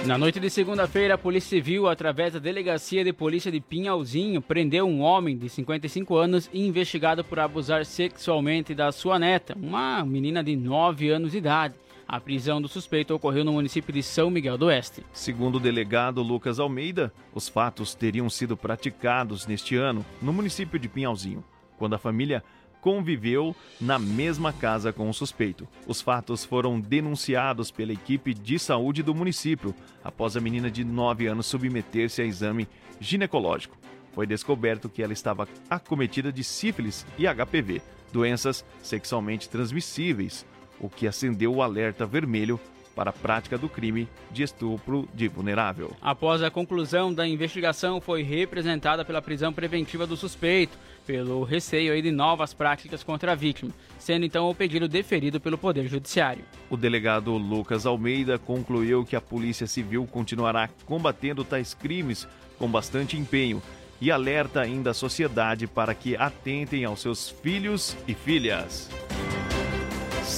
[0.05, 4.85] Na noite de segunda-feira, a Polícia Civil, através da Delegacia de Polícia de Pinhalzinho, prendeu
[4.85, 10.57] um homem de 55 anos investigado por abusar sexualmente da sua neta, uma menina de
[10.57, 11.73] 9 anos de idade.
[12.11, 15.05] A prisão do suspeito ocorreu no município de São Miguel do Oeste.
[15.13, 20.89] Segundo o delegado Lucas Almeida, os fatos teriam sido praticados neste ano no município de
[20.89, 21.43] Pinhalzinho,
[21.77, 22.43] quando a família
[22.81, 25.67] conviveu na mesma casa com o suspeito.
[25.85, 31.27] Os fatos foram denunciados pela equipe de saúde do município após a menina de 9
[31.27, 32.67] anos submeter-se a exame
[32.99, 33.77] ginecológico.
[34.13, 40.43] Foi descoberto que ela estava acometida de sífilis e HPV, doenças sexualmente transmissíveis,
[40.79, 42.59] o que acendeu o alerta vermelho
[42.99, 45.95] para a prática do crime de estupro de vulnerável.
[46.01, 50.77] Após a conclusão da investigação, foi representada pela prisão preventiva do suspeito,
[51.07, 55.87] pelo receio de novas práticas contra a vítima, sendo então o pedido deferido pelo Poder
[55.87, 56.43] Judiciário.
[56.69, 62.27] O delegado Lucas Almeida concluiu que a Polícia Civil continuará combatendo tais crimes
[62.57, 63.61] com bastante empenho
[64.01, 68.89] e alerta ainda a sociedade para que atentem aos seus filhos e filhas.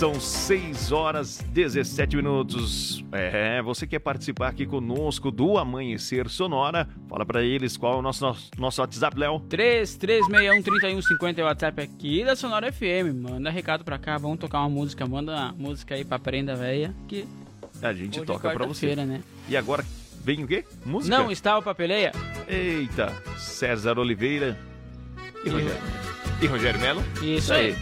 [0.01, 3.05] São 6 horas 17 minutos.
[3.11, 6.89] É, você quer participar aqui conosco do Amanhecer Sonora?
[7.07, 9.39] Fala para eles qual é o nosso, nosso, nosso WhatsApp, Léo.
[9.41, 13.13] 33613150 é o WhatsApp aqui da Sonora FM.
[13.13, 15.05] Manda recado pra cá, vamos tocar uma música.
[15.05, 17.27] Manda uma música aí pra prenda velha que
[17.79, 18.95] a gente toca é pra você.
[18.95, 19.21] Né?
[19.47, 19.85] E agora
[20.23, 20.65] vem o quê?
[20.83, 21.15] Música?
[21.15, 22.11] Não estava pra peleia.
[22.47, 24.57] Eita, César Oliveira
[25.45, 25.81] e, e Rogério.
[26.41, 27.03] E Rogério Melo?
[27.21, 27.75] Isso aí.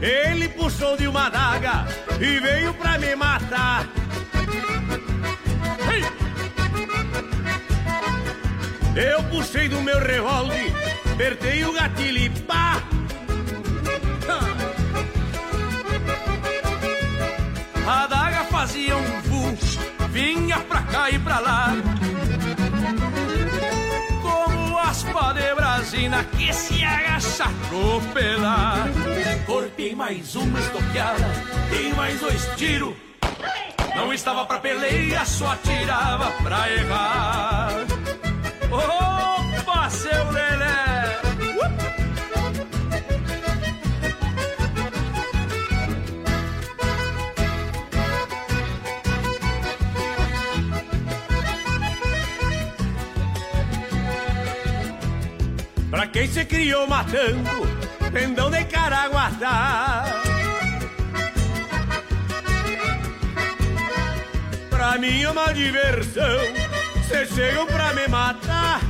[0.00, 1.84] Ele puxou de uma daga
[2.20, 3.88] e veio pra me matar.
[8.94, 10.72] Eu puxei do meu revólver,
[11.12, 12.82] apertei o gatilho e pá!
[18.66, 19.56] Fazia um vu,
[20.08, 21.68] vinha pra cá e pra lá.
[24.20, 28.88] Como aspa de brasina que se agacha atropelar.
[29.46, 31.30] Corpei mais uma estoqueada,
[31.70, 32.94] dei mais dois tiros.
[33.94, 37.70] Não estava pra peleia, só atirava pra errar.
[38.68, 40.45] Opa, seu Lelé!
[56.16, 57.50] Quem se criou matando,
[58.10, 60.06] pendão de Caraguatá.
[64.70, 66.38] Pra mim é uma diversão,
[67.06, 68.80] cês chegam pra me matar.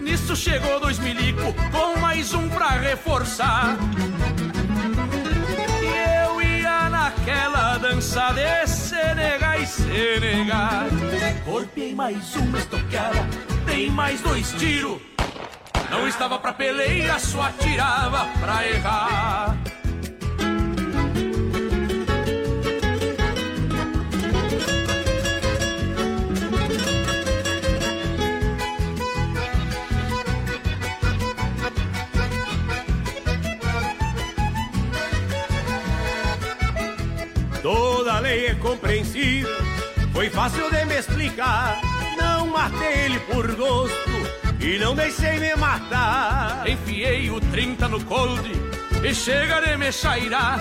[0.00, 3.76] Nisso chegou dois milico com mais um pra reforçar.
[7.24, 10.86] Naquela dança de Senegal e Senegal.
[11.44, 13.24] Golpeei mais uma estocada,
[13.64, 15.00] dei mais dois tiros.
[15.88, 19.56] Não estava pra peleia, só atirava pra errar.
[38.60, 39.50] Compreensível,
[40.12, 41.80] foi fácil de me explicar.
[42.16, 44.10] Não matei ele por gosto
[44.60, 46.62] e não deixei me matar.
[46.68, 48.50] Enfiei o 30 no cold
[49.02, 50.60] e chega de me chairar.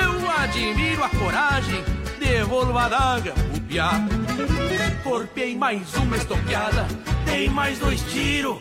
[0.00, 1.82] Eu admiro a coragem,
[2.18, 3.92] devolvo a daga, o piá.
[5.02, 6.86] Corpei mais uma estoqueada,
[7.24, 8.58] dei mais dois tiros.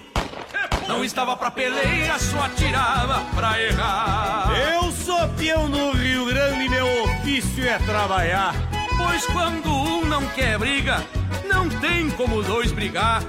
[0.87, 4.49] Não estava pra peleia, só atirava pra errar.
[4.73, 6.96] Eu sou peão no Rio Grande, meu
[7.27, 8.55] ofício é trabalhar.
[8.95, 11.03] Pois quando um não quer briga,
[11.45, 13.21] não tem como dois brigar.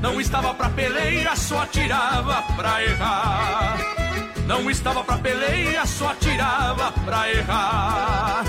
[0.00, 3.76] Não estava pra peleia, só atirava pra errar.
[4.46, 8.44] Não estava pra peleia, só atirava pra errar.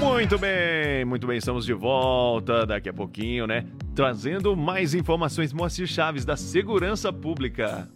[0.00, 3.64] Muito bem, muito bem, estamos de volta daqui a pouquinho, né?
[3.94, 7.88] Trazendo mais informações Moacir Chaves da Segurança Pública.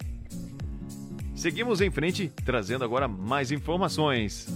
[1.46, 4.48] Seguimos em frente, trazendo agora mais informações.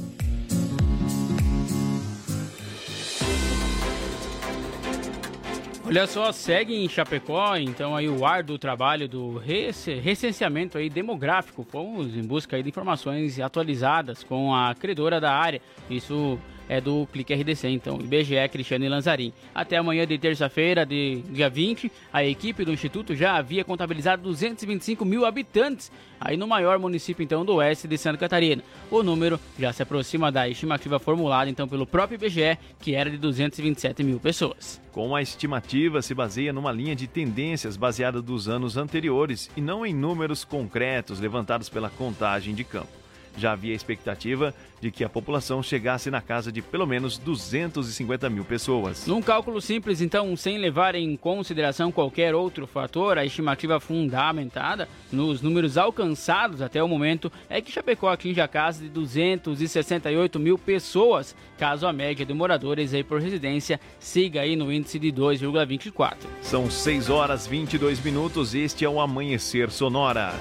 [5.86, 11.62] Olha só, segue em Chapecó, então aí o ar do trabalho do recenseamento aí demográfico.
[11.62, 15.62] Fomos em busca aí de informações atualizadas com a credora da área.
[15.88, 16.40] Isso
[16.70, 19.32] é do Clique RDC, então, IBGE Cristiano e Lanzarim.
[19.52, 25.04] Até amanhã de terça-feira, de dia 20, a equipe do Instituto já havia contabilizado 225
[25.04, 25.90] mil habitantes,
[26.20, 28.62] aí no maior município, então, do oeste de Santa Catarina.
[28.88, 33.18] O número já se aproxima da estimativa formulada, então, pelo próprio IBGE, que era de
[33.18, 34.80] 227 mil pessoas.
[34.92, 39.84] Com a estimativa se baseia numa linha de tendências baseada dos anos anteriores e não
[39.84, 42.99] em números concretos levantados pela contagem de campo
[43.36, 48.44] já havia expectativa de que a população chegasse na casa de pelo menos 250 mil
[48.44, 49.06] pessoas.
[49.06, 55.42] Num cálculo simples, então, sem levar em consideração qualquer outro fator, a estimativa fundamentada nos
[55.42, 61.36] números alcançados até o momento é que Chapecó atinge a casa de 268 mil pessoas,
[61.58, 66.16] caso a média de moradores aí por residência siga aí no índice de 2,24.
[66.40, 70.34] São 6 horas 22 minutos, este é o Amanhecer Sonora.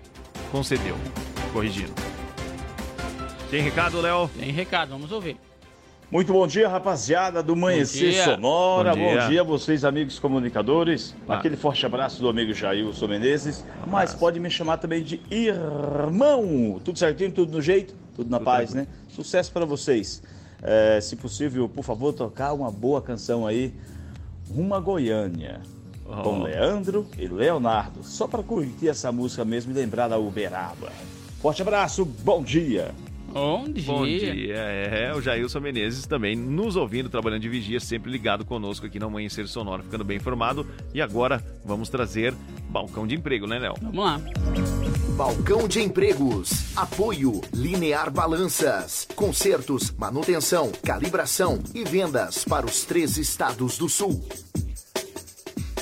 [0.51, 0.97] Concedeu.
[1.51, 2.12] Corrigindo.
[3.53, 4.27] Tem recado, Léo?
[4.35, 5.37] Tem recado, vamos ouvir.
[6.09, 8.23] Muito bom dia, rapaziada do Amanhecer dia.
[8.23, 8.95] Sonora.
[8.95, 9.27] Bom Bom dia.
[9.27, 9.43] dia.
[9.43, 11.15] vocês, amigos comunicadores.
[11.29, 11.35] Ah.
[11.35, 13.63] Aquele forte abraço do amigo Jailson Menezes.
[13.85, 16.81] Mas pode me chamar também de irmão.
[16.83, 18.87] Tudo certinho, tudo no jeito, tudo na paz, né?
[19.07, 20.23] Sucesso para vocês.
[20.63, 23.71] É, se possível, por favor, tocar uma boa canção aí.
[24.49, 25.61] Rumo a Goiânia.
[26.23, 26.43] Com Oh.
[26.43, 28.03] Leandro e Leonardo.
[28.03, 30.91] Só para curtir essa música mesmo e lembrar da Uberaba.
[31.39, 32.89] Forte abraço, bom dia.
[33.33, 33.85] Bom dia.
[33.85, 34.55] Bom dia.
[34.55, 39.07] É, o Jailson Menezes também nos ouvindo, trabalhando de vigia, sempre ligado conosco aqui no
[39.07, 40.67] Amanhecer Sonora, ficando bem informado.
[40.93, 42.31] E agora vamos trazer
[42.69, 43.73] balcão de emprego, né, Léo?
[43.81, 44.21] Vamos lá.
[45.17, 46.77] Balcão de empregos.
[46.77, 49.07] Apoio Linear Balanças.
[49.15, 54.23] Consertos, manutenção, calibração e vendas para os três estados do sul.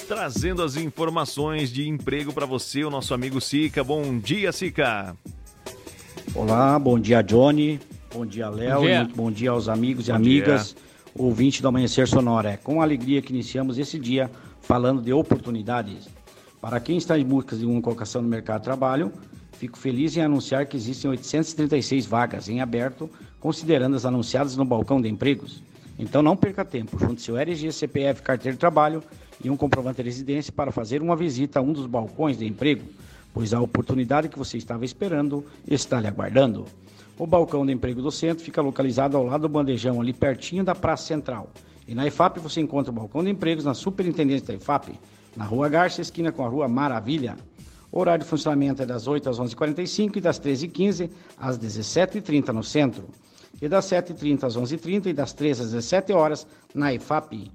[0.08, 3.84] Trazendo as informações de emprego para você, o nosso amigo Sica.
[3.84, 5.16] Bom dia, Sica.
[6.34, 7.78] Olá, bom dia, Johnny.
[8.14, 8.76] Bom dia, Léo.
[8.76, 9.02] Bom dia.
[9.02, 10.76] E bom dia aos amigos e Bom amigas,
[11.14, 12.52] ouvinte do Amanhecer Sonora.
[12.52, 14.32] É com alegria que iniciamos esse dia
[14.62, 16.08] falando de oportunidades.
[16.62, 19.12] Para quem está em busca de uma colocação no mercado de trabalho,
[19.52, 25.02] fico feliz em anunciar que existem 836 vagas em aberto, considerando as anunciadas no balcão
[25.02, 25.62] de empregos.
[26.00, 29.04] Então não perca tempo, junte seu RG, CPF, carteira de trabalho
[29.44, 32.86] e um comprovante de residência para fazer uma visita a um dos balcões de emprego,
[33.34, 36.66] pois a oportunidade que você estava esperando está lhe aguardando.
[37.18, 40.74] O balcão de emprego do centro fica localizado ao lado do bandejão, ali pertinho da
[40.74, 41.50] Praça Central.
[41.88, 45.00] E na IFAP você encontra o balcão de empregos na Superintendência da IFAP,
[45.36, 47.38] na Rua Garça, esquina com a Rua Maravilha.
[47.92, 52.64] O horário de funcionamento é das 8 às 11h45 e das 13h15 às 17h30 no
[52.64, 53.04] centro.
[53.62, 57.52] E das 7h30 às 11h30 e das 13 às 17 horas na IFAP.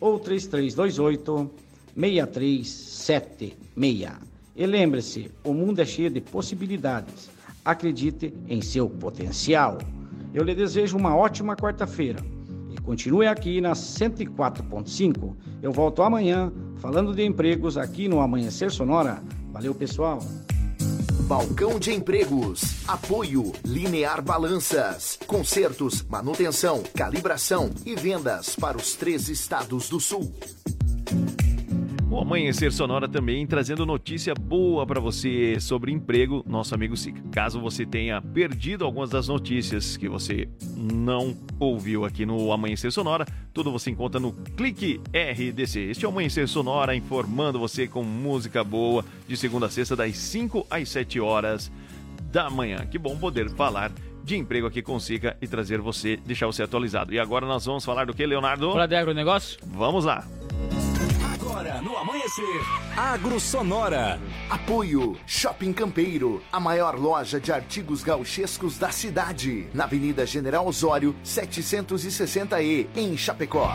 [0.00, 1.50] ou 3328
[1.94, 4.30] 6376.
[4.56, 7.30] E lembre-se, o mundo é cheio de possibilidades.
[7.64, 9.78] Acredite em seu potencial.
[10.32, 12.20] Eu lhe desejo uma ótima quarta-feira
[12.70, 15.34] e continue aqui na 104.5.
[15.62, 19.22] Eu volto amanhã falando de empregos aqui no Amanhecer Sonora.
[19.52, 20.20] Valeu, pessoal.
[21.30, 22.60] Balcão de empregos.
[22.88, 25.16] Apoio Linear Balanças.
[25.28, 30.34] Consertos, manutenção, calibração e vendas para os três estados do sul.
[32.10, 37.22] O Amanhecer Sonora também trazendo notícia boa para você sobre emprego, nosso amigo Sica.
[37.30, 43.24] Caso você tenha perdido algumas das notícias que você não ouviu aqui no Amanhecer Sonora,
[43.54, 45.78] tudo você encontra no Clique RDC.
[45.82, 50.16] Este é o Amanhecer Sonora informando você com música boa de segunda a sexta das
[50.16, 51.70] 5 às 7 horas
[52.32, 52.78] da manhã.
[52.86, 53.92] Que bom poder falar
[54.24, 57.14] de emprego aqui com o Sica e trazer você, deixar você atualizado.
[57.14, 58.72] E agora nós vamos falar do que, Leonardo?
[58.72, 59.60] Falar de agronegócio?
[59.64, 60.26] Vamos lá.
[61.50, 62.62] Agora no Amanhecer.
[62.96, 64.20] Agro Sonora.
[64.48, 69.66] Apoio Shopping Campeiro, a maior loja de artigos gauchescos da cidade.
[69.74, 73.68] Na Avenida General Osório, 760E, em Chapecó.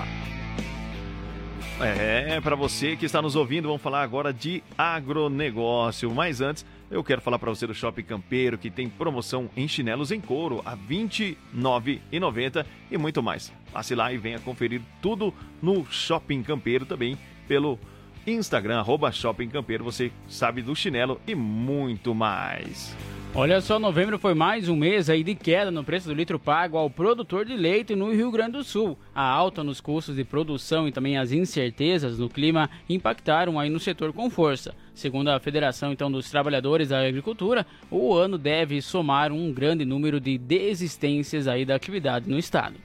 [1.81, 6.09] É, para você que está nos ouvindo, vamos falar agora de agronegócio.
[6.15, 10.13] Mas antes, eu quero falar para você do Shopping Campeiro, que tem promoção em chinelos
[10.13, 13.51] em couro a R$ 29,90 e muito mais.
[13.73, 17.79] Passe lá e venha conferir tudo no Shopping Campeiro também pelo
[18.27, 19.83] Instagram, arroba Shopping Campeiro.
[19.83, 22.95] Você sabe do chinelo e muito mais.
[23.37, 26.77] Olha só, novembro foi mais um mês aí de queda no preço do litro pago
[26.77, 28.97] ao produtor de leite no Rio Grande do Sul.
[29.13, 33.77] A alta nos custos de produção e também as incertezas no clima impactaram aí no
[33.77, 34.73] setor com força.
[34.93, 40.21] Segundo a Federação então dos Trabalhadores da Agricultura, o ano deve somar um grande número
[40.21, 42.75] de desistências aí da atividade no estado.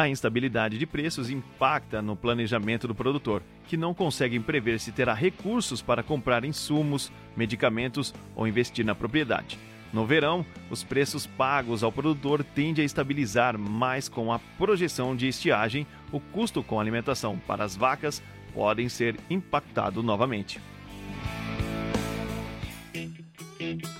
[0.00, 5.12] A instabilidade de preços impacta no planejamento do produtor, que não consegue prever se terá
[5.12, 9.58] recursos para comprar insumos, medicamentos ou investir na propriedade.
[9.92, 15.26] No verão, os preços pagos ao produtor tendem a estabilizar, mas com a projeção de
[15.26, 18.22] estiagem, o custo com alimentação para as vacas
[18.54, 20.60] podem ser impactado novamente.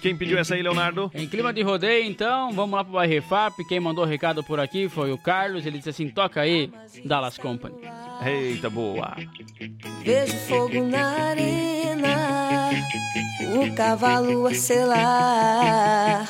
[0.01, 1.11] Quem pediu essa aí, Leonardo?
[1.15, 3.55] Em clima de rodeio, então, vamos lá pro Bairro Refap.
[3.69, 5.67] Quem mandou o recado por aqui foi o Carlos.
[5.67, 6.71] Ele disse assim: toca aí,
[7.05, 7.75] Dallas Company.
[8.25, 9.17] Eita, boa.
[10.05, 12.71] Vejo fogo na arena,
[13.57, 16.27] o cavalo a selar.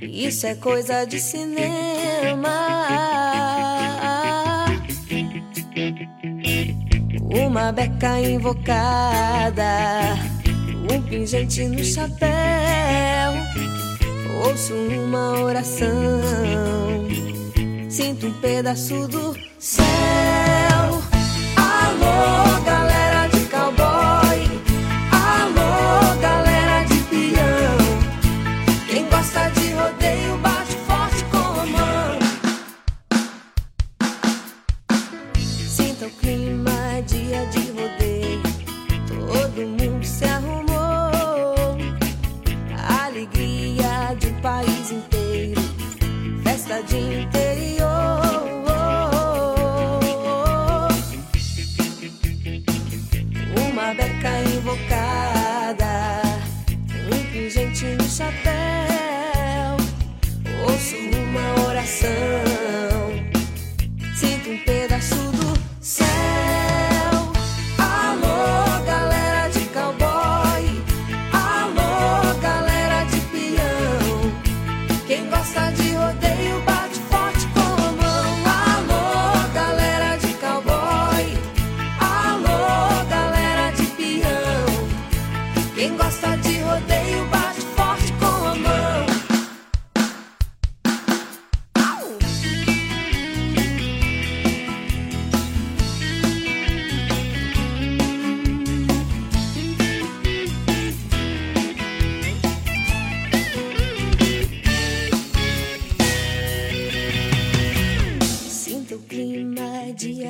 [0.00, 2.50] Isso é coisa de cinema.
[7.20, 9.64] Uma beca invocada,
[10.90, 13.32] um pingente no chapéu.
[14.46, 15.88] Ouço uma oração,
[17.88, 19.84] sinto um pedaço do céu.
[21.56, 22.73] Alô,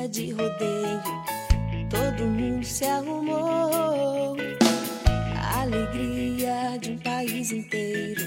[0.07, 1.01] de rodeio.
[1.89, 4.35] Todo mundo se arrumou.
[5.57, 8.21] Alegria de um país inteiro.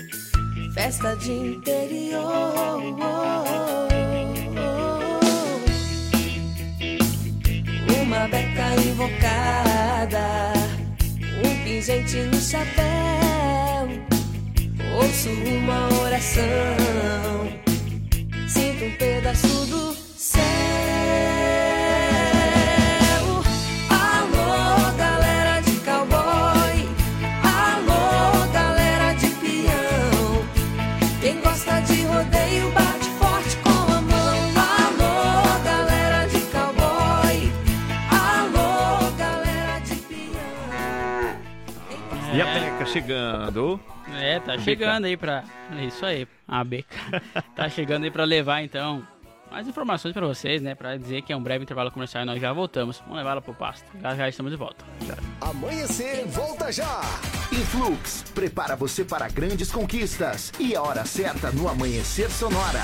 [0.75, 2.79] Festa de interior.
[8.03, 10.53] Uma beca invocada.
[11.45, 13.89] Um pingente no chapéu.
[14.97, 16.47] Ouço uma oração.
[18.49, 19.88] Sinto um pedaço do
[43.01, 43.81] chegando.
[44.15, 45.45] É, tá chegando aí pra.
[45.79, 46.97] É isso aí, a beca.
[47.55, 49.07] tá chegando aí pra levar então
[49.51, 50.75] mais informações pra vocês, né?
[50.75, 52.99] Pra dizer que é um breve intervalo comercial e nós já voltamos.
[53.01, 53.87] Vamos levar ela pro pasto.
[54.01, 54.85] Já já estamos de volta.
[55.41, 57.01] Amanhecer, volta já!
[57.53, 60.53] Influx, prepara você para grandes conquistas.
[60.59, 62.83] E a hora certa no Amanhecer Sonora.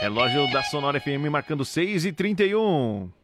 [0.00, 3.23] Relógio da Sonora FM marcando 6 e 31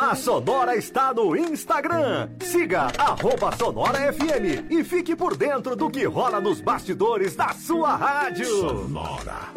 [0.00, 2.30] A Sonora está no Instagram.
[2.40, 7.96] Siga arroba Sonora FM e fique por dentro do que rola nos bastidores da sua
[7.96, 8.46] rádio.
[8.46, 9.52] Sonora.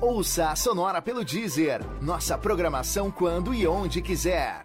[0.00, 1.80] Ouça a Sonora pelo Deezer.
[2.02, 4.64] Nossa programação quando e onde quiser.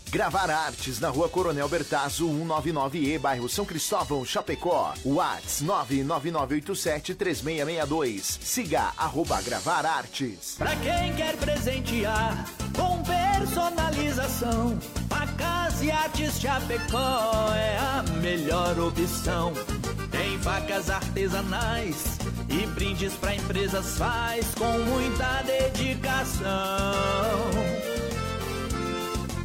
[0.11, 4.93] Gravar Artes na rua Coronel Bertazzo, 199E, bairro São Cristóvão, Chapecó.
[5.05, 8.37] Whats 999873662.
[8.41, 10.55] Siga arroba Gravar Artes.
[10.57, 14.77] Pra quem quer presentear com personalização,
[15.07, 19.53] Facas e Artes Chapecó é a melhor opção.
[20.11, 22.17] Tem facas artesanais
[22.49, 26.41] e brindes pra empresas faz com muita dedicação.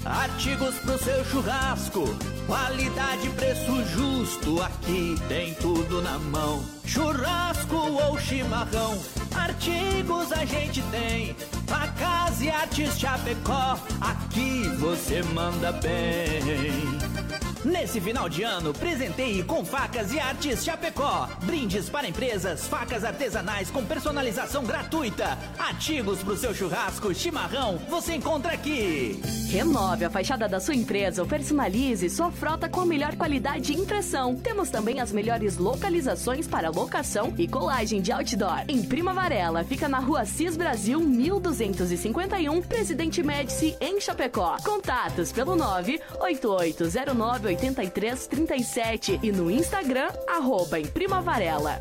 [0.08, 2.04] Artigos pro seu churrasco,
[2.46, 6.64] qualidade, preço justo, aqui tem tudo na mão.
[6.84, 8.96] Churrasco ou chimarrão,
[9.34, 11.34] artigos a gente tem.
[11.66, 17.25] Facas e artes Chapecó, aqui você manda bem.
[17.66, 21.28] Nesse final de ano, presenteie com facas e artes Chapecó.
[21.42, 25.36] Brindes para empresas, facas artesanais com personalização gratuita.
[25.58, 29.20] Artigos para o seu churrasco, chimarrão, você encontra aqui.
[29.50, 33.74] Renove a fachada da sua empresa ou personalize sua frota com a melhor qualidade de
[33.74, 34.36] impressão.
[34.36, 38.62] Temos também as melhores localizações para locação e colagem de outdoor.
[38.68, 44.56] Em Prima Varela, fica na rua Cis Brasil 1251, Presidente Médici, em Chapecó.
[44.62, 51.80] Contatos pelo 98809 8337 e no Instagram, arroba em Prima Varela.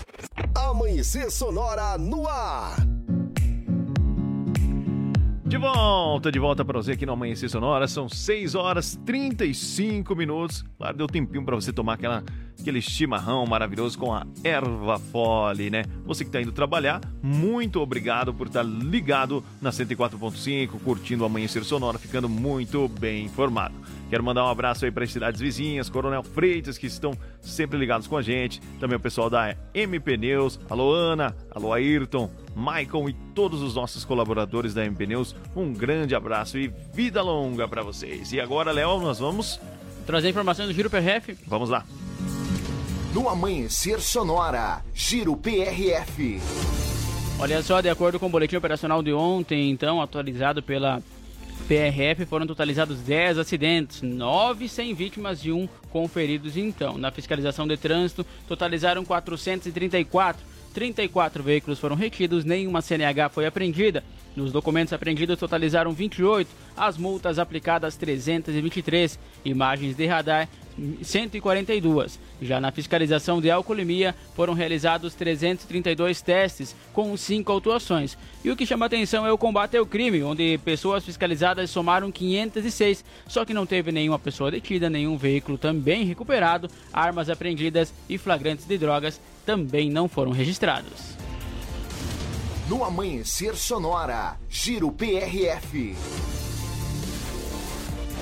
[0.55, 2.75] Amanhecer Sonora no ar.
[5.45, 7.85] De volta, de volta para você aqui no Amanhecer Sonora.
[7.85, 10.63] São 6 horas 35 minutos.
[10.77, 12.23] Claro, deu tempinho para você tomar aquela,
[12.61, 15.83] aquele chimarrão maravilhoso com a erva fole, né?
[16.05, 21.63] Você que está indo trabalhar, muito obrigado por estar ligado na 104.5, curtindo o Amanhecer
[21.63, 23.75] Sonora, ficando muito bem informado.
[24.09, 28.07] Quero mandar um abraço aí para as cidades vizinhas, Coronel Freitas, que estão sempre ligados
[28.07, 28.61] com a gente.
[28.79, 30.59] Também o pessoal da MP News.
[30.69, 31.35] Alô, Ana.
[31.49, 32.29] Alô, Ayrton.
[32.53, 35.33] Michael e todos os nossos colaboradores da MP News.
[35.55, 38.33] Um grande abraço e vida longa para vocês.
[38.33, 39.59] E agora, Léo, nós vamos
[40.05, 41.37] trazer informações do Giro PRF.
[41.47, 41.85] Vamos lá.
[43.13, 46.39] No Amanhecer Sonora, Giro PRF.
[47.37, 51.03] Olha só, de acordo com o boletim operacional de ontem, então, atualizado pela
[51.67, 56.55] PRF, foram totalizados 10 acidentes, 9 sem vítimas e 1 com feridos.
[56.55, 60.50] Então, na fiscalização de trânsito, totalizaram 434.
[60.71, 64.03] 34 veículos foram retidos, nenhuma CNH foi apreendida.
[64.35, 70.47] Nos documentos apreendidos totalizaram 28, as multas aplicadas 323, imagens de radar
[71.03, 72.19] 142.
[72.41, 78.17] Já na fiscalização de alcoolemia, foram realizados 332 testes, com 5 autuações.
[78.43, 83.03] E o que chama atenção é o combate ao crime, onde pessoas fiscalizadas somaram 506,
[83.27, 88.65] só que não teve nenhuma pessoa detida, nenhum veículo também recuperado, armas apreendidas e flagrantes
[88.65, 89.19] de drogas
[89.51, 91.17] também não foram registrados.
[92.69, 95.93] No Amanhecer Sonora, Giro PRF.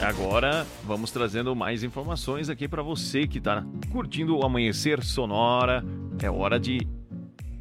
[0.01, 5.85] Agora vamos trazendo mais informações aqui para você que está curtindo o Amanhecer Sonora.
[6.19, 6.80] É hora de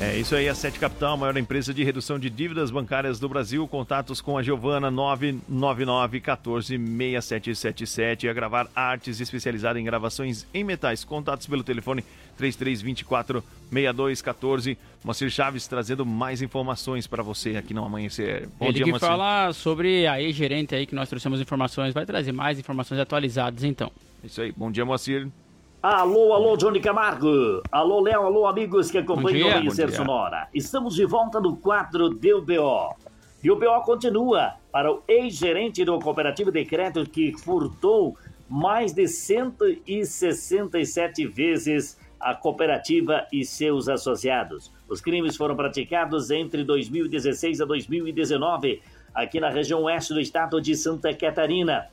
[0.00, 3.28] É isso aí, a Sete Capital, a maior empresa de redução de dívidas bancárias do
[3.28, 3.66] Brasil.
[3.68, 11.04] Contatos com a Giovana 999 14 6777 a gravar artes especializada em gravações em metais.
[11.04, 12.04] Contatos pelo telefone
[12.36, 14.76] 3324 6214.
[15.04, 18.48] Moacir Chaves trazendo mais informações para você aqui no Amanhecer.
[18.58, 19.08] Bom Ele dia, que Moacir.
[19.08, 23.92] fala sobre a ex-gerente aí que nós trouxemos informações, vai trazer mais informações atualizadas então.
[24.24, 25.28] Isso aí, bom dia, Moacir.
[25.84, 27.62] Alô, alô, Johnny Camargo.
[27.70, 29.70] Alô, Léo, alô, amigos que acompanham dia.
[29.70, 29.88] o dia.
[29.90, 30.48] Sonora.
[30.54, 32.96] Estamos de volta no quadro Deu BO.
[33.42, 38.16] E o BO continua para o ex-gerente do Cooperativo de Crédito que furtou
[38.48, 44.72] mais de 167 vezes a cooperativa e seus associados.
[44.88, 48.80] Os crimes foram praticados entre 2016 a 2019,
[49.14, 51.88] aqui na região oeste do estado de Santa Catarina.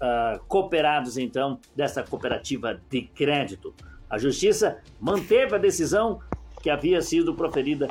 [0.00, 3.74] ah, cooperados, então, dessa cooperativa de crédito.
[4.08, 6.20] A Justiça manteve a decisão
[6.64, 7.90] que havia sido proferida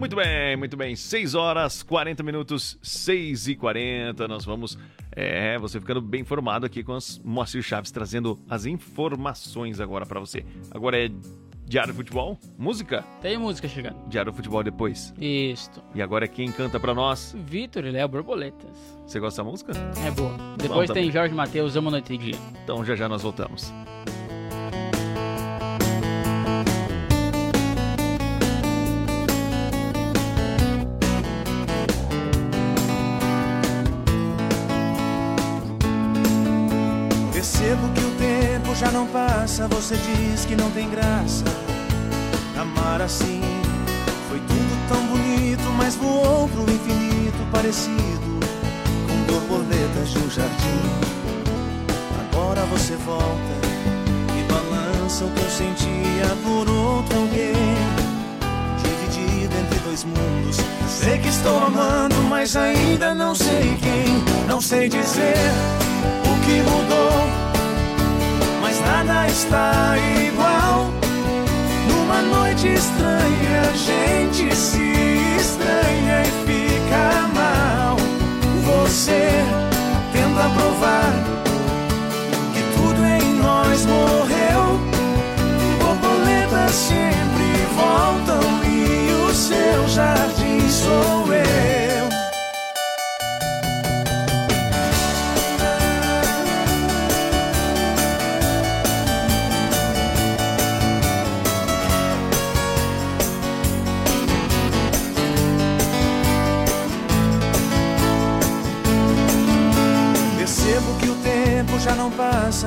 [0.00, 0.96] Muito bem, muito bem.
[0.96, 4.26] 6 horas, 40 minutos, 6 e 40.
[4.26, 4.78] Nós vamos.
[5.12, 10.18] É, você ficando bem informado aqui com as Moacir Chaves trazendo as informações agora pra
[10.18, 10.42] você.
[10.70, 11.10] Agora é
[11.66, 13.04] Diário Futebol, música?
[13.20, 13.96] Tem música chegando.
[14.08, 15.12] Diário Futebol depois.
[15.20, 15.82] Isto.
[15.94, 17.36] E agora é quem canta pra nós?
[17.38, 18.98] Vitor e Léo Borboletas.
[19.06, 19.72] Você gosta da música?
[20.06, 20.34] É boa.
[20.56, 21.12] Depois Bom tem também.
[21.12, 22.38] Jorge Matheus, Amo Noite e Dia.
[22.64, 23.70] Então já já nós voltamos.
[38.80, 41.44] Já não passa, você diz que não tem graça.
[42.58, 43.42] Amar assim
[44.26, 48.40] foi tudo tão bonito, mas voou pro infinito, parecido
[49.06, 50.82] com borboletas de um jardim.
[52.32, 53.54] Agora você volta
[54.38, 57.52] e balança o que eu sentia por outro alguém,
[58.82, 60.56] dividido entre dois mundos.
[60.88, 65.36] Sei que estou amando, mas ainda não sei quem, não sei dizer
[66.24, 67.29] o que mudou,
[69.04, 69.94] nada está
[70.26, 70.90] igual.
[71.88, 74.92] Numa noite estranha, a gente se
[75.40, 77.96] estranha e fica mal.
[78.64, 79.42] Você
[80.12, 81.12] tenta provar
[82.52, 84.80] que tudo em nós morreu.
[85.78, 91.59] Borboletas sempre voltam e o seu jardim sou eu.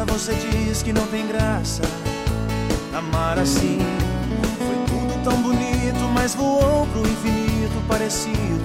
[0.02, 1.84] Você diz que não tem graça.
[2.94, 3.78] Amar assim
[4.58, 8.64] foi tudo tão bonito, mas voou pro infinito parecido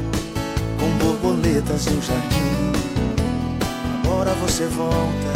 [0.78, 2.72] com borboletas um jardim.
[4.02, 5.32] Agora você volta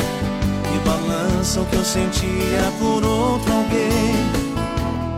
[0.75, 4.17] e balança o que eu sentia por outro alguém.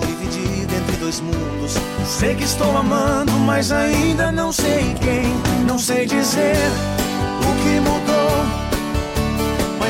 [0.01, 1.74] Dividido entre dois mundos.
[2.05, 5.32] Sei que estou amando, mas ainda não sei quem.
[5.66, 6.56] Não sei dizer
[7.40, 8.13] o que mudou,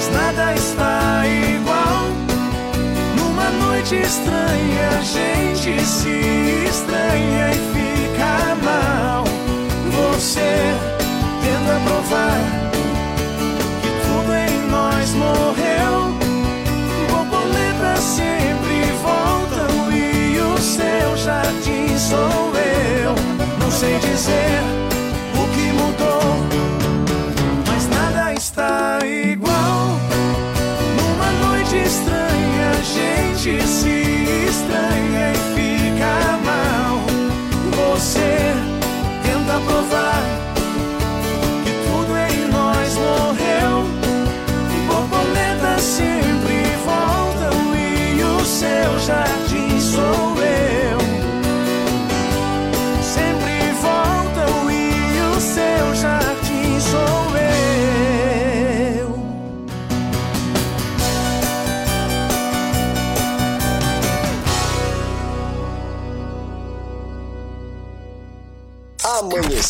[0.04, 2.08] mas nada está igual.
[3.16, 9.24] Numa noite estranha, a gente se estranha e fica mal.
[9.92, 10.74] Você
[11.42, 12.40] tenta provar
[13.82, 16.14] que tudo em nós morreu.
[17.10, 23.14] Borboletas sempre voltam e o seu jardim sou eu.
[23.58, 24.93] Não sei dizer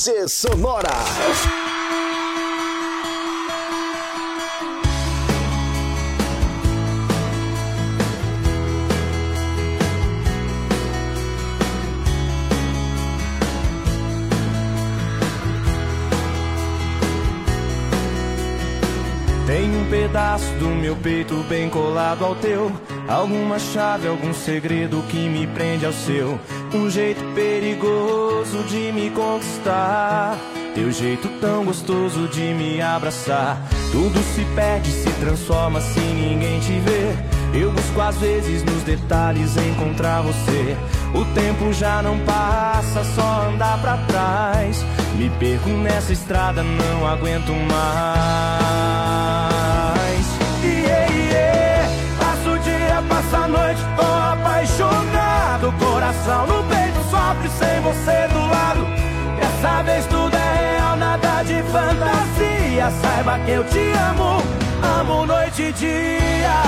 [0.04, 0.90] Amanhecer Sonora.
[19.46, 22.70] Tem um pedaço do meu peito bem colado ao teu.
[23.08, 26.38] Alguma chave, algum segredo que me prende ao seu.
[26.74, 30.36] Um jeito perigoso de me conquistar.
[30.74, 33.56] Teu jeito tão gostoso de me abraçar.
[33.92, 37.14] Tudo se perde, se transforma se ninguém te vê.
[37.56, 40.76] Eu busco às vezes nos detalhes encontrar você.
[41.14, 44.84] O tempo já não passa, só andar pra trás.
[45.16, 48.83] Me perco nessa estrada, não aguento mais.
[56.04, 58.84] Coração no peito sofre sem você do lado.
[59.40, 62.90] Dessa vez tudo é real, nada de fantasia.
[63.00, 64.42] Saiba que eu te amo,
[65.00, 66.62] amo noite e dia.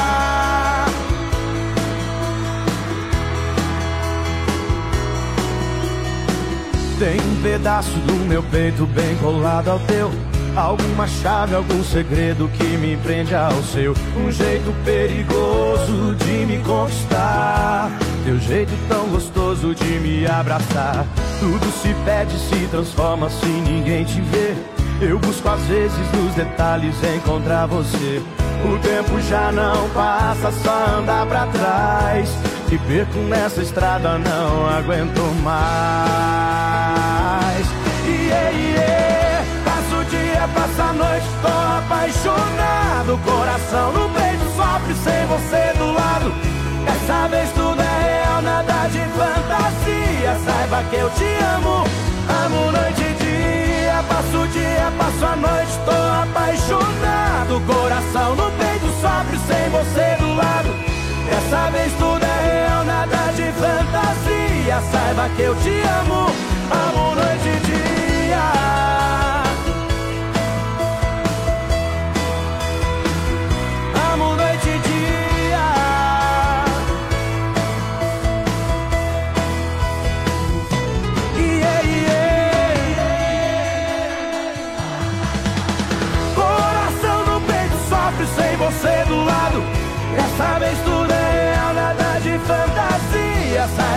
[6.98, 10.10] Tem um pedaço do meu peito bem colado ao teu.
[10.56, 13.92] Alguma chave, algum segredo que me prende ao seu.
[14.16, 17.90] Um jeito perigoso de me conquistar.
[18.26, 21.06] Teu jeito tão gostoso de me abraçar.
[21.38, 24.52] Tudo se perde, se transforma se ninguém te vê.
[25.00, 28.20] Eu busco às vezes nos detalhes encontrar você.
[28.64, 32.28] O tempo já não passa, só andar pra trás.
[32.72, 35.54] E perco nessa estrada, não aguento mais.
[38.08, 39.44] Yeah, yeah.
[39.64, 41.46] Passa o dia, passa a noite, tô
[41.78, 43.20] apaixonado.
[43.24, 46.32] Coração no peito sofre sem você do lado.
[46.84, 47.95] Dessa vez tudo é
[48.88, 50.36] de fantasia.
[50.44, 51.24] Saiba que eu te
[51.56, 51.84] amo,
[52.44, 54.02] amo noite e dia.
[54.08, 55.90] Passo o dia, passo a noite, tô
[56.22, 57.60] apaixonado.
[57.66, 60.70] Coração no peito sofre sem você do lado.
[61.28, 64.80] Dessa vez tudo é real, nada de fantasia.
[64.90, 66.30] Saiba que eu te amo,
[66.70, 68.95] amo noite e dia.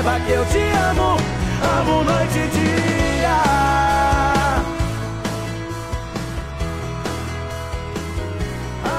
[0.09, 1.17] Saiba que eu te amo,
[1.79, 3.41] amo noite e dia.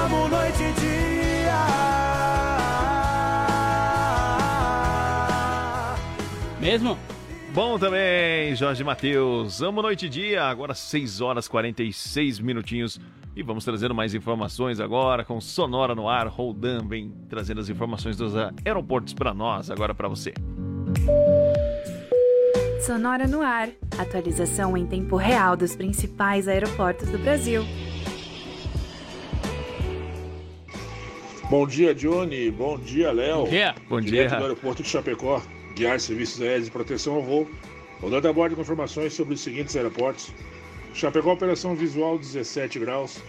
[0.05, 1.65] Amo noite e dia.
[6.61, 6.97] Mesmo?
[7.53, 9.61] Bom também, Jorge Matheus.
[9.61, 13.01] Amo noite e dia, agora 6 horas 46 minutinhos.
[13.35, 16.27] E vamos trazendo mais informações agora com Sonora no ar.
[16.27, 18.33] Roldan vem trazendo as informações dos
[18.65, 20.33] aeroportos para nós, agora para você.
[22.85, 23.69] Sonora no ar.
[23.97, 27.63] Atualização em tempo real dos principais aeroportos do Brasil.
[31.49, 32.49] Bom dia, Johnny.
[32.49, 33.43] Bom dia, Léo.
[33.43, 33.75] Bom dia.
[33.89, 34.37] Bom Direto dia.
[34.37, 35.41] do aeroporto de Chapecó,
[35.75, 37.47] guiar serviços aéreos de proteção ao voo.
[38.01, 40.33] Rodando a bordo com informações sobre os seguintes aeroportos.
[40.93, 43.21] Chapecó, operação visual 17 graus.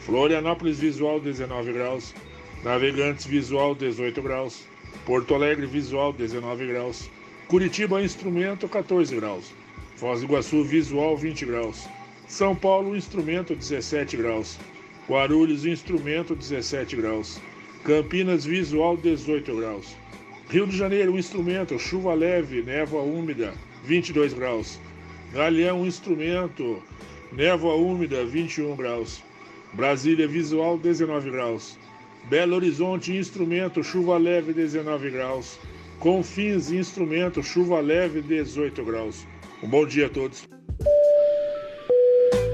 [0.00, 2.14] Florianópolis, visual 19 graus.
[2.62, 4.67] Navegantes, visual 18 graus.
[5.04, 7.10] Porto Alegre, visual 19 graus.
[7.46, 9.52] Curitiba, instrumento 14 graus.
[9.96, 11.88] Foz do Iguaçu, visual 20 graus.
[12.26, 14.58] São Paulo, instrumento 17 graus.
[15.08, 17.40] Guarulhos, instrumento 17 graus.
[17.84, 19.96] Campinas, visual 18 graus.
[20.50, 23.54] Rio de Janeiro, instrumento, chuva leve, névoa úmida,
[23.84, 24.78] 22 graus.
[25.32, 26.82] Galeão, instrumento,
[27.32, 29.22] névoa úmida, 21 graus.
[29.72, 31.78] Brasília, visual, 19 graus.
[32.28, 35.58] Belo Horizonte, instrumento, chuva leve, 19 graus.
[35.98, 39.26] Confins, instrumento, chuva leve, 18 graus.
[39.62, 40.46] Um bom dia a todos.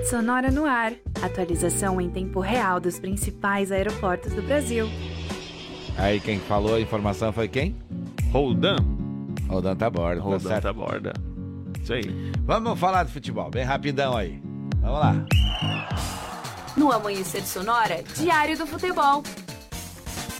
[0.08, 0.92] Sonora no ar.
[1.20, 4.86] Atualização em tempo real dos principais aeroportos do Brasil.
[5.98, 7.74] Aí quem falou a informação foi quem?
[8.30, 8.76] Roldan.
[9.48, 10.20] Roldan tá a bordo.
[10.20, 11.12] Roldan tá a borda.
[11.82, 12.32] Isso aí.
[12.44, 14.40] Vamos falar de futebol, bem rapidão aí.
[14.80, 15.26] Vamos lá.
[16.76, 19.22] No Amanhecer Sonora, Diário do Futebol.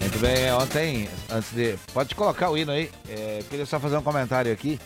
[0.05, 1.76] Muito bem, ontem, antes de.
[1.93, 2.90] Pode colocar o hino aí.
[3.09, 4.78] É, queria só fazer um comentário aqui.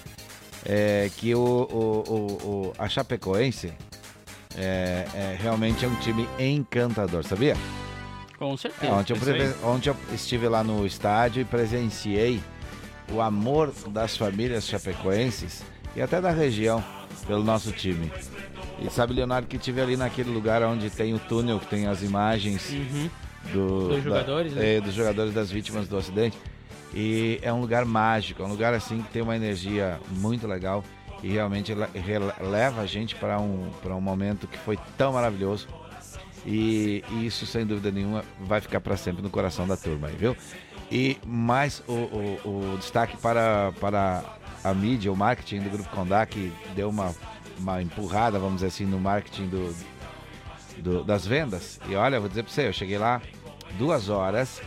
[0.64, 3.72] É, que o, o, o, o- a Chapecoense
[4.56, 7.56] é, é, realmente é um time encantador, sabia?
[8.38, 8.92] Com certeza.
[8.92, 12.40] ontem, eu preve- ontem eu estive lá no estádio e presenciei
[13.12, 15.62] o amor das famílias chapecoenses
[15.96, 16.82] e até da região
[17.26, 18.12] pelo nosso time.
[18.80, 22.02] E sabe, Leonardo, que tive ali naquele lugar onde tem o túnel, que tem as
[22.02, 23.10] imagens Uhum.
[23.52, 24.76] Do- Dos da- jogadores, né?
[24.76, 26.36] é, dos jogadores das vítimas do acidente.
[26.94, 30.82] E é um lugar mágico, é um lugar assim que tem uma energia muito legal
[31.22, 35.68] e realmente leva a gente para um, um momento que foi tão maravilhoso.
[36.46, 40.14] E, e isso, sem dúvida nenhuma, vai ficar para sempre no coração da turma aí,
[40.16, 40.36] viu?
[40.90, 44.24] E mais o, o- o destaque para, para
[44.64, 47.14] a mídia, o marketing do Grupo Condá, que deu uma,
[47.58, 49.74] uma empurrada, vamos dizer assim, no marketing do,
[50.82, 51.80] do- das vendas.
[51.88, 53.20] E olha, vou dizer para você, eu cheguei lá
[53.78, 54.60] duas horas,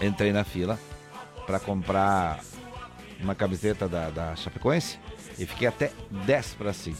[0.00, 0.78] entrei na fila
[1.46, 2.40] para comprar
[3.20, 4.98] uma camiseta da, da Chapecoense
[5.38, 6.98] e fiquei até 10 para 5.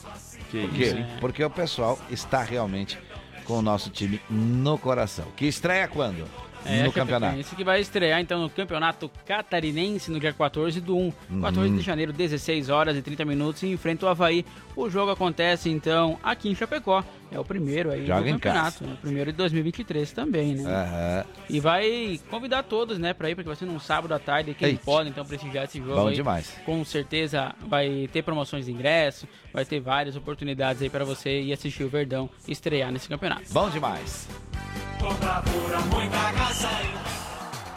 [0.51, 0.83] Que Por quê?
[0.85, 0.97] isso?
[1.21, 2.99] Porque o pessoal está realmente
[3.45, 5.27] com o nosso time no coração.
[5.37, 6.25] Que estreia quando?
[6.67, 7.33] É, no campeonato.
[7.33, 11.13] Chapecoense que vai estrear então no Campeonato Catarinense no dia 14 do 1.
[11.43, 11.77] 14 Uhum.
[11.77, 14.47] de janeiro, 16 horas e 30 minutos, e enfrenta o Havaí.
[14.75, 17.05] O jogo acontece então aqui em Chapecó.
[17.35, 18.79] É o primeiro aí Joga do em campeonato.
[18.79, 18.87] casa.
[18.87, 18.93] né?
[18.95, 20.71] O primeiro de 2023 também, né?
[20.71, 21.25] Aham.
[21.51, 24.55] E vai convidar todos, né, pra ir, porque vai ser num sábado à tarde.
[24.55, 24.83] Quem Eita.
[24.85, 26.15] pode, então, prestigiar esse jogo Bom aí.
[26.15, 26.53] demais.
[26.65, 31.53] Com certeza vai ter promoções de ingresso, vai ter várias oportunidades aí pra você ir
[31.53, 33.53] assistir o Verdão estrear nesse campeonato.
[33.53, 34.29] Bom demais.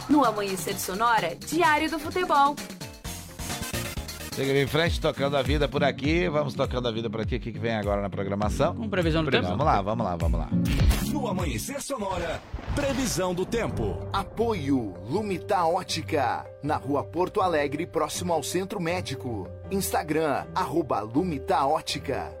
[0.08, 2.54] No Amanhecer Sonora, Diário do Futebol.
[4.38, 6.28] Siga em frente, tocando a vida por aqui.
[6.28, 7.34] Vamos tocando a vida por aqui.
[7.34, 8.72] O que vem agora na programação?
[8.72, 9.48] Com previsão do tempo?
[9.48, 10.48] Vamos lá, vamos lá, vamos lá.
[11.12, 12.40] No Amanhecer Sonora,
[12.72, 13.98] previsão do tempo.
[14.12, 19.48] Apoio Lumita Ótica, na rua Porto Alegre, próximo ao Centro Médico.
[19.72, 22.32] Instagram, arroba Lumita Ótica.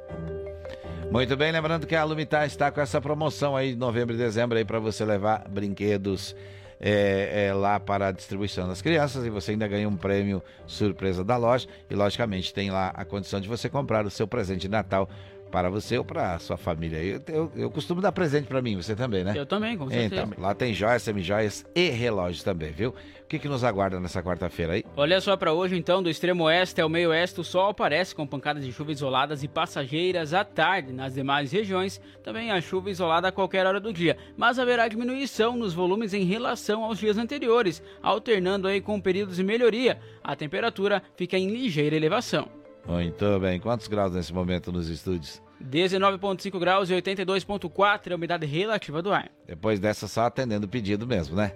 [1.10, 4.56] Muito bem, lembrando que a Lumitar está com essa promoção aí de novembro e dezembro
[4.56, 6.36] aí para você levar brinquedos
[6.80, 11.24] é, é, lá para a distribuição das crianças e você ainda ganha um prêmio surpresa
[11.24, 11.68] da loja.
[11.90, 15.08] E logicamente tem lá a condição de você comprar o seu presente de Natal
[15.50, 17.02] para você ou para a sua família.
[17.02, 19.32] Eu, eu, eu costumo dar presente para mim, você também, né?
[19.36, 20.22] Eu também, com certeza.
[20.22, 22.90] Então, lá tem joias, semijoias e relógios também, viu?
[22.90, 24.84] O que, que nos aguarda nessa quarta-feira aí?
[24.96, 28.26] Olha só para hoje então, do extremo oeste ao meio oeste, o sol aparece com
[28.26, 30.92] pancadas de chuva isoladas e passageiras à tarde.
[30.92, 35.56] Nas demais regiões, também há chuva isolada a qualquer hora do dia, mas haverá diminuição
[35.56, 39.98] nos volumes em relação aos dias anteriores, alternando aí com períodos de melhoria.
[40.24, 42.57] A temperatura fica em ligeira elevação.
[42.88, 45.42] Muito bem, quantos graus nesse momento nos estúdios?
[45.62, 49.28] 19,5 graus e 82,4 é a umidade relativa do ar.
[49.46, 51.52] Depois dessa, só atendendo o pedido mesmo, né?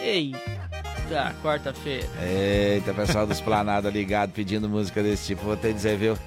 [0.00, 2.08] Eita, quarta-feira.
[2.20, 6.18] Eita, pessoal do Esplanada ligado pedindo música desse tipo, vou te dizer, viu?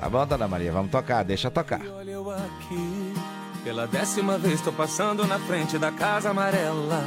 [0.00, 1.80] Tá bom, dona Maria, vamos tocar, deixa tocar.
[1.86, 3.14] Olha eu aqui,
[3.62, 7.04] pela décima vez tô passando na frente da casa amarela.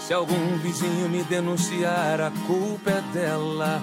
[0.00, 3.82] Se algum vizinho me denunciar, a culpa é dela.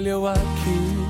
[0.00, 1.08] olha eu aqui,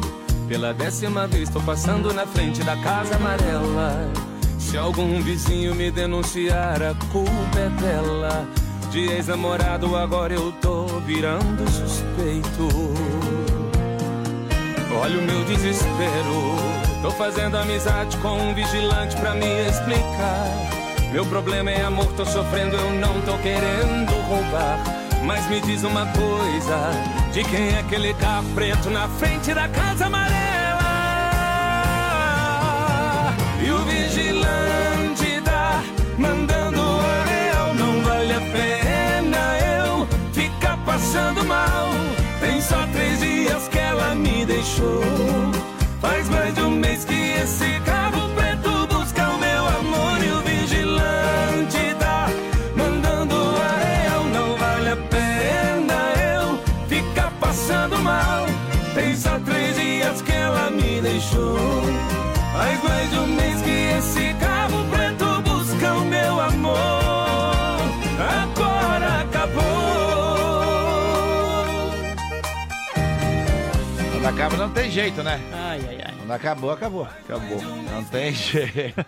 [0.49, 4.11] pela décima vez tô passando na frente da casa amarela.
[4.59, 8.49] Se algum vizinho me denunciar, a culpa é dela.
[8.91, 12.69] De ex-namorado, agora eu tô virando suspeito.
[15.01, 16.57] Olha o meu desespero.
[17.01, 21.13] Tô fazendo amizade com um vigilante pra me explicar.
[21.13, 25.00] Meu problema é amor, tô sofrendo, eu não tô querendo roubar.
[25.31, 26.91] Mas me diz uma coisa:
[27.33, 30.81] de quem é aquele carro preto na frente da casa amarela?
[33.65, 34.90] E o vigilante
[74.61, 75.41] não tem jeito, né?
[75.55, 76.15] Ai, ai, ai.
[76.19, 77.05] Quando acabou, acabou.
[77.05, 77.63] Acabou.
[77.91, 79.07] Não tem jeito.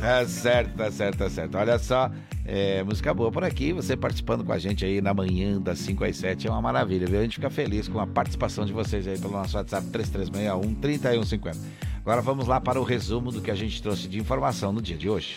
[0.00, 1.58] Tá certo, tá certo, tá certo.
[1.58, 2.10] Olha só,
[2.46, 3.74] é, música boa por aqui.
[3.74, 7.06] Você participando com a gente aí na manhã das 5 às 7 é uma maravilha,
[7.06, 7.18] viu?
[7.18, 11.58] A gente fica feliz com a participação de vocês aí pelo nosso WhatsApp 3361 3150.
[12.00, 14.96] Agora vamos lá para o resumo do que a gente trouxe de informação no dia
[14.96, 15.36] de hoje.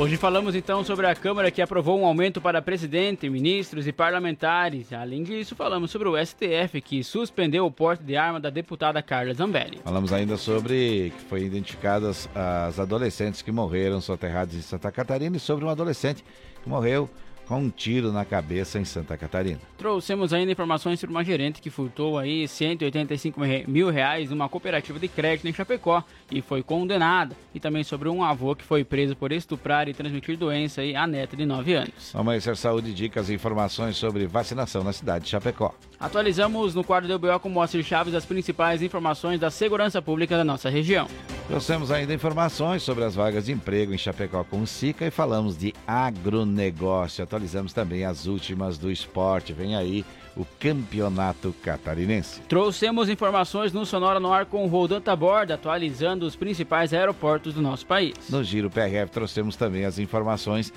[0.00, 4.94] Hoje falamos então sobre a Câmara que aprovou um aumento para presidente, ministros e parlamentares.
[4.94, 9.34] Além disso, falamos sobre o STF que suspendeu o porte de arma da deputada Carla
[9.34, 9.78] Zambelli.
[9.84, 15.40] Falamos ainda sobre que foi identificadas as adolescentes que morreram soterradas em Santa Catarina e
[15.40, 16.24] sobre um adolescente
[16.62, 17.06] que morreu
[17.50, 19.58] com um tiro na cabeça em Santa Catarina.
[19.76, 25.00] Trouxemos ainda informações sobre uma gerente que furtou aí 185 re- mil reais numa cooperativa
[25.00, 27.34] de crédito em Chapecó e foi condenada.
[27.52, 31.08] E também sobre um avô que foi preso por estuprar e transmitir doença aí à
[31.08, 32.14] neta de 9 anos.
[32.14, 35.74] Amanhecer Saúde, dicas e informações sobre vacinação na cidade de Chapecó.
[35.98, 40.44] Atualizamos no quadro do BO com Moacir Chaves as principais informações da segurança pública da
[40.44, 41.08] nossa região.
[41.48, 45.58] Trouxemos ainda informações sobre as vagas de emprego em Chapecó com o SICA e falamos
[45.58, 47.24] de agronegócio.
[47.40, 49.54] Atualizamos também as últimas do esporte.
[49.54, 50.04] Vem aí
[50.36, 52.42] o Campeonato Catarinense.
[52.42, 57.62] Trouxemos informações no Sonora no Ar com o Roldan Taborda, atualizando os principais aeroportos do
[57.62, 58.14] nosso país.
[58.28, 60.70] No Giro PRF trouxemos também as informações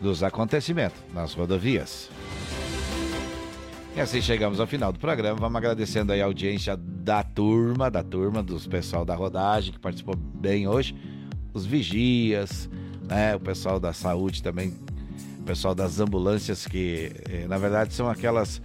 [0.00, 2.08] dos acontecimentos nas rodovias.
[3.94, 5.38] E assim chegamos ao final do programa.
[5.38, 10.16] Vamos agradecendo aí a audiência da turma, da turma, dos pessoal da rodagem que participou
[10.16, 10.96] bem hoje,
[11.52, 12.70] os vigias,
[13.02, 14.74] né, o pessoal da saúde também,
[15.42, 18.62] o pessoal das ambulâncias que, eh, na verdade, são aquelas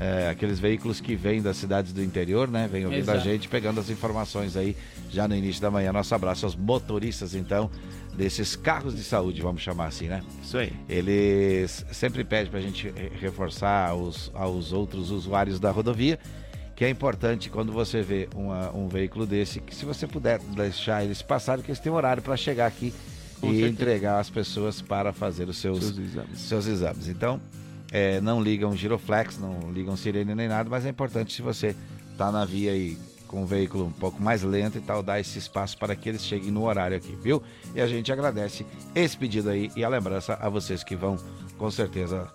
[0.00, 2.68] eh, aqueles veículos que vêm das cidades do interior, né?
[2.70, 3.20] Vêm ouvindo a Exato.
[3.28, 4.76] gente, pegando as informações aí
[5.10, 5.90] já no início da manhã.
[5.92, 7.68] Nosso abraço aos motoristas, então,
[8.16, 10.22] desses carros de saúde, vamos chamar assim, né?
[10.40, 10.72] Isso aí.
[10.88, 16.18] Eles sempre pedem para a gente re- reforçar aos, aos outros usuários da rodovia
[16.76, 21.02] que é importante quando você vê uma- um veículo desse, que se você puder deixar
[21.04, 22.94] eles passarem, que eles têm horário para chegar aqui
[23.40, 23.68] Com e certeza.
[23.68, 26.38] entregar as pessoas para fazer os seus, Seus exames.
[26.40, 27.08] seus exames.
[27.08, 27.40] Então,
[27.90, 31.74] é, não ligam giroflex, não ligam sirene nem nada, mas é importante se você
[32.12, 35.38] está na via aí com um veículo um pouco mais lento e tal, dar esse
[35.38, 37.42] espaço para que eles cheguem no horário aqui, viu?
[37.74, 41.18] E a gente agradece esse pedido aí e a lembrança a vocês que vão,
[41.58, 42.26] com certeza,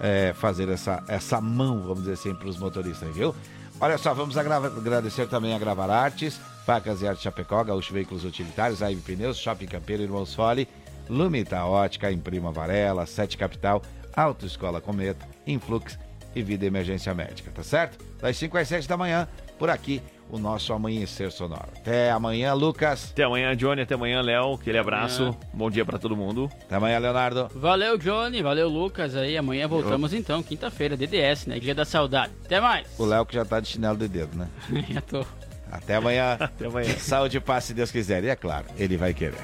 [0.00, 3.34] é, fazer essa, essa mão, vamos dizer assim, para os motoristas, viu?
[3.80, 8.82] Olha só, vamos agradecer também a Gravar Artes, Facas e Arte Chapecó, Gaúcho Veículos Utilitários,
[8.82, 10.68] Aibe Pneus, Shopping Campeiro, Irmãos Fole,
[11.08, 13.80] Lumita Ótica, Imprima Varela, Sete Capital,
[14.16, 15.96] Autoescola Cometa, Influx
[16.34, 18.04] e Vida Emergência Médica, tá certo?
[18.20, 19.28] Das 5 às 7 da manhã,
[19.60, 21.68] por aqui, o nosso amanhecer sonoro.
[21.76, 23.10] Até amanhã, Lucas.
[23.12, 23.82] Até amanhã, Johnny.
[23.82, 24.54] Até amanhã, Léo.
[24.54, 25.22] Aquele abraço.
[25.22, 25.38] amanhã.
[25.52, 26.50] Bom dia pra todo mundo.
[26.62, 27.48] Até amanhã, Leonardo.
[27.54, 28.42] Valeu, Johnny.
[28.42, 29.16] Valeu, Lucas.
[29.16, 31.58] Aí amanhã voltamos então, quinta-feira, DDS, né?
[31.58, 32.32] Dia da saudade.
[32.44, 32.86] Até mais.
[32.98, 34.48] O Léo que já tá de chinelo de dedo, né?
[34.90, 35.24] Já tô.
[35.70, 36.36] Até amanhã.
[36.40, 36.94] Até amanhã.
[36.98, 38.24] Saúde e paz, se Deus quiser.
[38.24, 39.38] E é claro, ele vai querer.